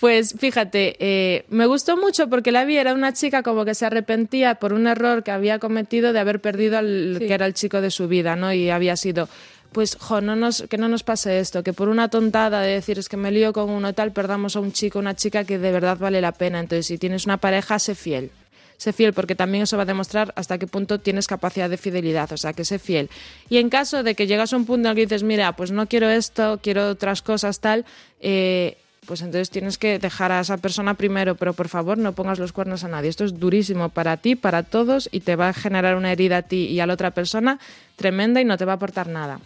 [0.00, 3.84] Pues fíjate, eh, me gustó mucho porque la vi, era una chica como que se
[3.86, 7.26] arrepentía por un error que había cometido de haber perdido al Sí.
[7.26, 8.52] que era el chico de su vida, ¿no?
[8.52, 9.28] Y había sido,
[9.76, 12.98] pues, jo, no nos, que no nos pase esto, que por una tontada de decir
[12.98, 15.70] es que me lío con uno tal, perdamos a un chico, una chica que de
[15.70, 16.60] verdad vale la pena.
[16.60, 18.30] Entonces, si tienes una pareja, sé fiel.
[18.78, 22.32] Sé fiel porque también eso va a demostrar hasta qué punto tienes capacidad de fidelidad,
[22.32, 23.10] o sea, que sé fiel.
[23.50, 25.70] Y en caso de que llegas a un punto en el que dices, mira, pues
[25.72, 27.84] no quiero esto, quiero otras cosas, tal,
[28.20, 32.38] eh, pues entonces tienes que dejar a esa persona primero, pero por favor no pongas
[32.38, 33.10] los cuernos a nadie.
[33.10, 36.42] Esto es durísimo para ti, para todos, y te va a generar una herida a
[36.42, 37.58] ti y a la otra persona
[37.96, 39.38] tremenda y no te va a aportar nada.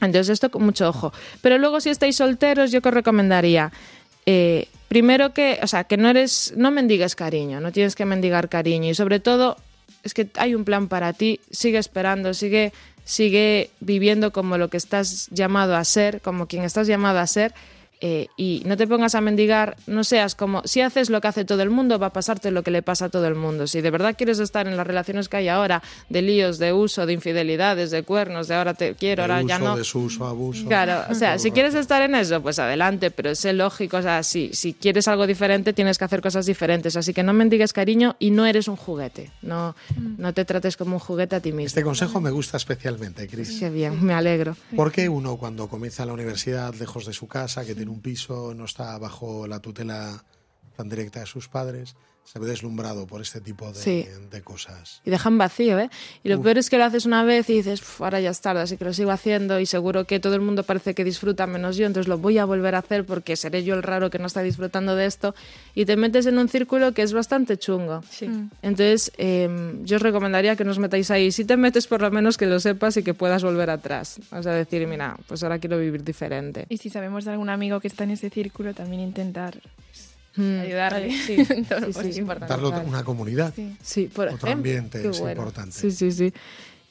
[0.00, 1.12] Entonces esto con mucho ojo.
[1.42, 3.72] Pero luego si estáis solteros, yo que os recomendaría,
[4.26, 8.48] eh, primero que, o sea, que no eres, no mendigues cariño, no tienes que mendigar
[8.48, 9.56] cariño y sobre todo
[10.02, 12.72] es que hay un plan para ti, sigue esperando, sigue,
[13.04, 17.54] sigue viviendo como lo que estás llamado a ser, como quien estás llamado a ser.
[18.00, 21.44] Eh, y no te pongas a mendigar, no seas como, si haces lo que hace
[21.44, 23.66] todo el mundo, va a pasarte lo que le pasa a todo el mundo.
[23.66, 27.04] Si de verdad quieres estar en las relaciones que hay ahora, de líos, de uso,
[27.04, 29.76] de infidelidades, de cuernos, de ahora te quiero, De ahora ya uso, no.
[29.76, 30.66] desuso, abuso.
[30.66, 34.22] Claro, o sea, si quieres estar en eso, pues adelante, pero sé lógico, o sea,
[34.22, 38.16] si, si quieres algo diferente, tienes que hacer cosas diferentes, así que no mendigues cariño
[38.18, 39.76] y no eres un juguete, no,
[40.16, 41.66] no te trates como un juguete a ti mismo.
[41.66, 43.58] Este consejo me gusta especialmente, Cris.
[43.60, 44.56] Qué bien, me alegro.
[44.74, 48.54] ¿Por qué uno cuando comienza la universidad lejos de su casa, que tiene un piso,
[48.54, 50.24] no está bajo la tutela
[50.76, 54.06] tan directa de sus padres, se ve deslumbrado por este tipo de, Sí.
[54.30, 55.00] de cosas?
[55.04, 55.90] Y dejan vacío, ¿eh?
[56.22, 58.40] Y lo peor es que lo haces una vez y dices, "Uf, ahora ya es
[58.40, 61.46] tarde, así que lo sigo haciendo y seguro que todo el mundo parece que disfruta
[61.48, 64.18] menos yo, entonces lo voy a volver a hacer porque seré yo el raro que
[64.20, 65.34] no está disfrutando de esto
[65.74, 68.02] y te metes en un círculo que es bastante chungo.
[68.10, 68.26] Sí.
[68.62, 69.48] Entonces, eh,
[69.82, 71.32] yo os recomendaría que no os metáis ahí.
[71.32, 74.20] Si te metes, por lo menos que lo sepas y que puedas volver atrás.
[74.30, 76.66] O sea, decir, mira, pues ahora quiero vivir diferente.
[76.68, 81.10] Y si sabemos de algún amigo que está en ese círculo, también intentar Mm, ayudarle.
[81.26, 82.80] Sí, en todo lo sí, importante.
[82.86, 83.52] Una comunidad.
[83.54, 83.76] Sí.
[83.82, 84.52] Sí, por Otro ejemplo.
[84.52, 85.40] ambiente Qué es bueno.
[85.42, 85.76] importante.
[85.76, 86.32] Sí, sí, sí.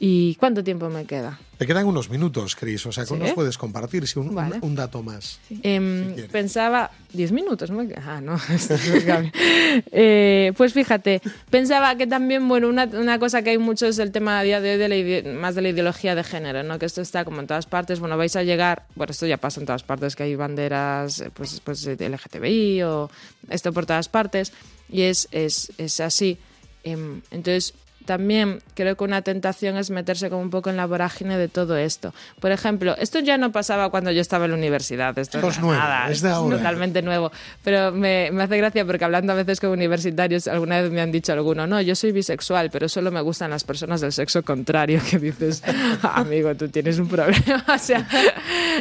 [0.02, 1.38] ¿Y cuánto tiempo me queda?
[1.58, 3.26] Te quedan unos minutos, Cris, o sea, ¿cómo ¿Sí?
[3.26, 4.60] nos puedes compartir si un, un- Vale.
[4.62, 5.40] un dato más?
[5.62, 6.32] Em, Si quieres.
[6.32, 7.86] pensaba, 10 minutos, ¿no?
[7.98, 8.38] Ah, no.
[9.92, 14.12] Eh, pues fíjate, pensaba que también, bueno, una, una cosa que hay mucho es el
[14.12, 16.80] tema a día de hoy de la más de la ideología de género, ¿no?
[16.80, 19.60] Que esto está como en todas partes, bueno, vais a llegar, bueno, esto ya pasa
[19.60, 23.10] en todas partes, que hay banderas, eh, pues, pues LGTBI o
[23.50, 24.54] esto por todas partes,
[24.90, 26.38] y es, es, es así.
[26.84, 27.74] Em, entonces,
[28.10, 31.78] también creo que una tentación es meterse como un poco en la vorágine de todo
[31.78, 32.12] esto.
[32.40, 35.16] Por ejemplo, esto ya no pasaba cuando yo estaba en la universidad.
[35.20, 36.58] Esto, Esto es nuevo, nada, es de ahora.
[36.58, 37.32] totalmente nuevo.
[37.64, 41.12] Pero me, me hace gracia porque hablando a veces con universitarios, alguna vez me han
[41.12, 45.00] dicho alguno, no, yo soy bisexual, pero solo me gustan las personas del sexo contrario,
[45.12, 45.62] que dices,
[46.02, 47.64] amigo, tú tienes un problema.
[47.76, 48.08] o sea,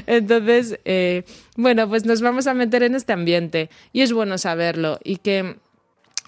[0.06, 1.24] entonces, eh,
[1.54, 5.56] bueno, pues nos vamos a meter en este ambiente y es bueno saberlo y que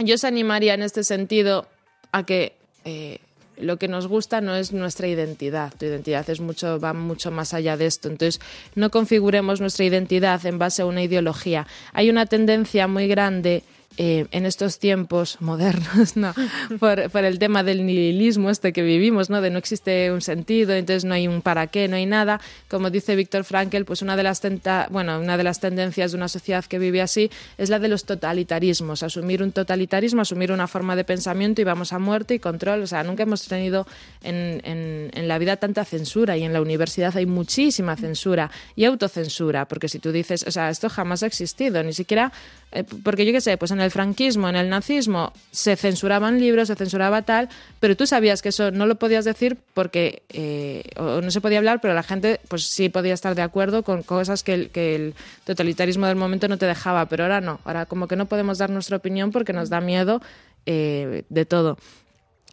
[0.01, 1.67] yo os animaría en este sentido
[2.13, 3.19] a que eh,
[3.57, 5.73] lo que nos gusta no es nuestra identidad.
[5.79, 8.09] Tu identidad es mucho, va mucho más allá de esto.
[8.09, 8.41] Entonces,
[8.75, 11.67] no configuremos nuestra identidad en base a una ideología.
[11.93, 13.63] Hay una tendencia muy grande
[14.03, 16.33] eh, en estos tiempos modernos, ¿no?
[16.79, 19.43] por, por el tema del nihilismo este que vivimos, ¿no?
[19.43, 22.41] de no existe un sentido, entonces no hay un para qué, no hay nada.
[22.71, 26.17] Como dice Víctor Frankel, pues una de las tenta bueno, una de las tendencias de
[26.17, 30.67] una sociedad que vive así es la de los totalitarismos, asumir un totalitarismo, asumir una
[30.67, 32.81] forma de pensamiento y vamos a muerte y control.
[32.81, 33.87] O sea, nunca hemos tenido
[34.23, 38.87] en, en, en la vida tanta censura y en la universidad hay muchísima censura y
[38.87, 42.33] autocensura, porque si tú dices, o sea, esto jamás ha existido, ni siquiera,
[42.73, 46.69] eh, porque yo qué sé, pues en el franquismo, en el nazismo, se censuraban libros,
[46.69, 51.21] se censuraba tal, pero tú sabías que eso no lo podías decir porque eh, o
[51.21, 54.43] no se podía hablar, pero la gente pues sí podía estar de acuerdo con cosas
[54.43, 55.15] que el, que el
[55.45, 58.71] totalitarismo del momento no te dejaba, pero ahora no, ahora como que no podemos dar
[58.71, 60.21] nuestra opinión porque nos da miedo
[60.67, 61.79] eh, de todo.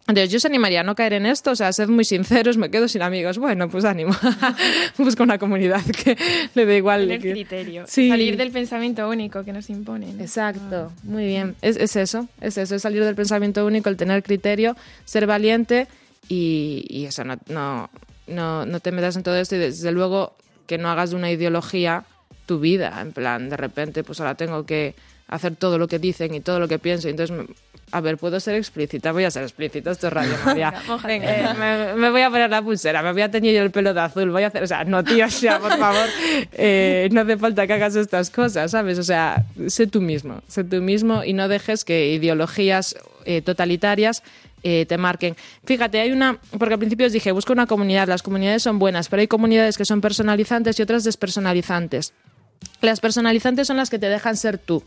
[0.08, 2.70] Entonces, yo os animaría a no caer en esto, o sea, sed muy sinceros, me
[2.70, 3.36] quedo sin amigos.
[3.38, 4.12] Bueno, pues ánimo.
[4.98, 6.16] Busca una comunidad que
[6.54, 7.02] le dé igual.
[7.02, 7.84] Tener que- criterio.
[7.86, 8.08] Sí.
[8.08, 10.18] Salir del pensamiento único que nos imponen.
[10.20, 11.56] Exacto, muy bien.
[11.60, 15.88] Es, es eso, es eso, es salir del pensamiento único, el tener criterio, ser valiente
[16.28, 17.90] y, y eso, no, no,
[18.26, 20.34] no, no te metas en todo esto y desde luego
[20.66, 22.04] que no hagas de una ideología
[22.46, 24.94] tu vida, en plan, de repente, pues ahora tengo que
[25.28, 27.36] hacer todo lo que dicen y todo lo que pienso, y entonces,
[27.90, 30.74] a ver, puedo ser explícita, voy a ser explícita, esto es Radio María.
[31.04, 31.30] Venga.
[31.30, 34.00] Eh, me, me voy a poner la pulsera, me voy a teñir el pelo de
[34.00, 36.06] azul, voy a hacer, o sea, no, tío, o sea, por favor,
[36.52, 38.98] eh, no hace falta que hagas estas cosas, ¿sabes?
[38.98, 44.22] O sea, sé tú mismo, sé tú mismo y no dejes que ideologías eh, totalitarias
[44.62, 45.36] eh, te marquen.
[45.64, 49.08] Fíjate, hay una, porque al principio os dije, busca una comunidad, las comunidades son buenas,
[49.08, 52.12] pero hay comunidades que son personalizantes y otras despersonalizantes.
[52.80, 54.82] Las personalizantes son las que te dejan ser tú.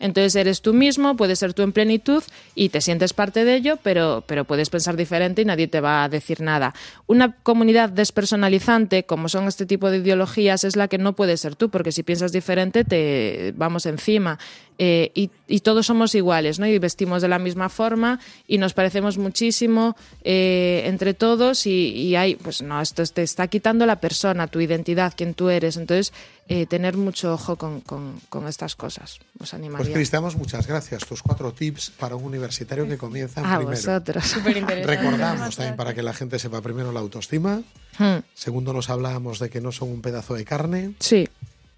[0.00, 2.24] Entonces eres tú mismo, puedes ser tú en plenitud
[2.54, 6.02] y te sientes parte de ello, pero, pero puedes pensar diferente y nadie te va
[6.02, 6.74] a decir nada.
[7.06, 11.54] Una comunidad despersonalizante, como son este tipo de ideologías, es la que no puede ser
[11.54, 14.38] tú, porque si piensas diferente te vamos encima.
[14.82, 16.66] Eh, y, y todos somos iguales, ¿no?
[16.66, 18.18] Y vestimos de la misma forma
[18.48, 23.46] y nos parecemos muchísimo eh, entre todos y, y hay, pues no, esto te está
[23.48, 25.76] quitando la persona, tu identidad, quién tú eres.
[25.76, 26.14] Entonces,
[26.48, 29.16] eh, tener mucho ojo con, con- con estas cosas.
[29.18, 29.92] Os Pues animaría.
[29.92, 31.04] Cris, te damos muchas gracias.
[31.04, 33.76] Tus cuatro tips para un universitario que comienza en a primero.
[33.76, 34.24] vosotros.
[34.24, 34.96] Súper interesante.
[34.96, 37.60] Recordamos también para que la gente sepa primero la autoestima.
[37.98, 40.94] Hmm, Segundo, nos hablábamos de que no son un pedazo de carne.
[41.00, 41.28] Sí,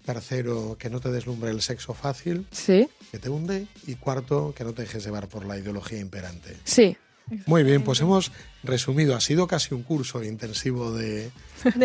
[0.05, 3.67] Tercero, que no te deslumbre el sexo fácil, sí, que te hunde.
[3.87, 6.57] Y cuarto, que no te dejes llevar por la ideología imperante.
[6.63, 6.97] sí.
[7.45, 8.33] Muy bien, pues hemos
[8.65, 9.15] resumido.
[9.15, 11.31] Ha sido casi un curso intensivo de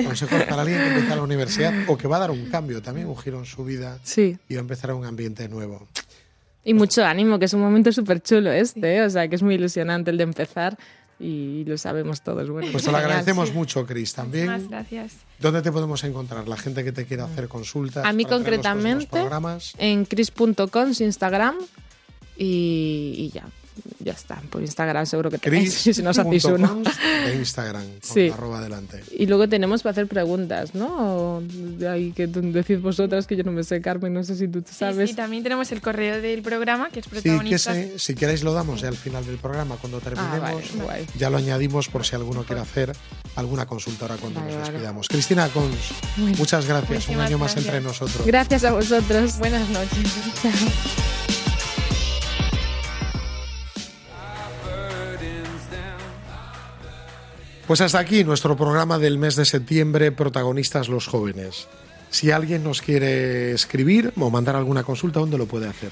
[0.05, 3.07] consejos para alguien que empieza la universidad o que va a dar un cambio también,
[3.07, 4.37] un giro en su vida Sí.
[4.49, 5.87] y va a empezar un ambiente nuevo.
[6.65, 9.55] Y mucho ánimo, que es un momento súper chulo este, o sea, que es muy
[9.55, 10.77] ilusionante el de empezar
[11.21, 12.49] y lo sabemos todos.
[12.49, 14.13] Bueno, Pues te lo agradecemos mucho, Cris.
[14.15, 15.13] También, Muchísimas gracias.
[15.41, 16.47] ¿dónde te podemos encontrar?
[16.49, 18.05] La gente que te quiera hacer consultas.
[18.05, 19.75] A mí concretamente, programas.
[19.79, 21.57] en cris.com, su Instagram,
[22.37, 23.45] y, y ya,
[24.01, 24.37] ya está.
[24.51, 26.83] Por Instagram seguro que tenéis, si no os hacéis uno.
[27.27, 28.29] De Instagram, Sí.
[28.29, 29.03] arroba adelante.
[29.17, 31.43] Y luego tenemos para hacer preguntas, ¿no?
[31.91, 34.73] Ahí que decís vosotras, que yo no me sé, Carmen, no sé si tú te
[34.73, 35.11] sabes.
[35.11, 37.75] sí, también tenemos el correo del programa, que es Sí, que protagonista.
[37.75, 40.37] sé, si queréis lo damos ya al final del programa, cuando terminemos.
[40.37, 41.07] Ah, vale, guay.
[41.19, 42.93] Ya lo añadimos por si alguno quiere hacer
[43.37, 44.73] alguna consulta ahora cuando Vale, nos vale.
[44.73, 45.09] despidamos.
[45.09, 45.77] Cristina Cons,
[46.39, 47.09] muchas gracias.
[47.09, 47.75] Un año más gracias.
[47.75, 48.27] entre nosotros.
[48.27, 49.39] Gracias a vosotros.
[49.39, 51.38] Buenas noches.
[57.69, 61.69] Pues hasta aquí nuestro programa del mes de septiembre, protagonistas los jóvenes.
[62.11, 65.91] Si alguien nos quiere escribir o mandar alguna consulta, ¿dónde lo puede hacer?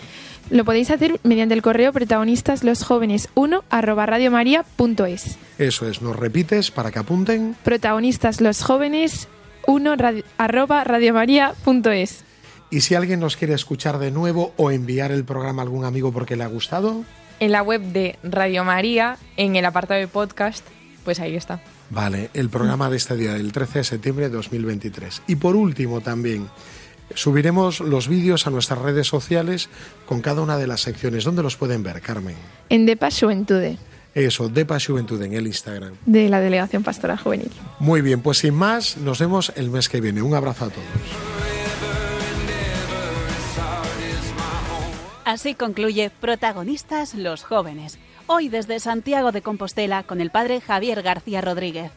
[0.48, 5.36] Lo podéis hacer mediante el correo protagonistas los jóvenes 1 arroba radiomaria.es.
[5.58, 7.54] Eso es, nos repites para que apunten.
[7.62, 9.28] Protagonistas los jóvenes
[9.66, 12.24] 1 radi- arroba radiomaria.es.
[12.70, 16.10] Y si alguien nos quiere escuchar de nuevo o enviar el programa a algún amigo
[16.12, 17.04] porque le ha gustado,
[17.38, 20.64] En la web de Radio María, en el apartado de podcast,
[21.06, 21.60] pues ahí está.
[21.88, 25.22] vale, el programa de este día, del 13 de septiembre de 2023.
[25.28, 26.48] Y por último también,
[27.14, 29.68] subiremos los vídeos a nuestras redes sociales
[30.04, 31.22] con cada una de las secciones.
[31.24, 32.34] ¿Dónde los pueden ver, Carmen?
[32.68, 33.78] En Depa Juventude,
[34.14, 35.94] Eso, Depa Juventud en el Instagram.
[36.06, 37.52] de la Delegación Pastoral Juvenil.
[37.78, 40.20] Muy bien, pues sin más, nos vemos el mes que viene.
[40.22, 40.84] Un abrazo a todos.
[45.24, 47.98] Así concluye Protagonistas los jóvenes.
[48.28, 51.92] Hoy desde Santiago de Compostela con el padre Javier García Rodríguez.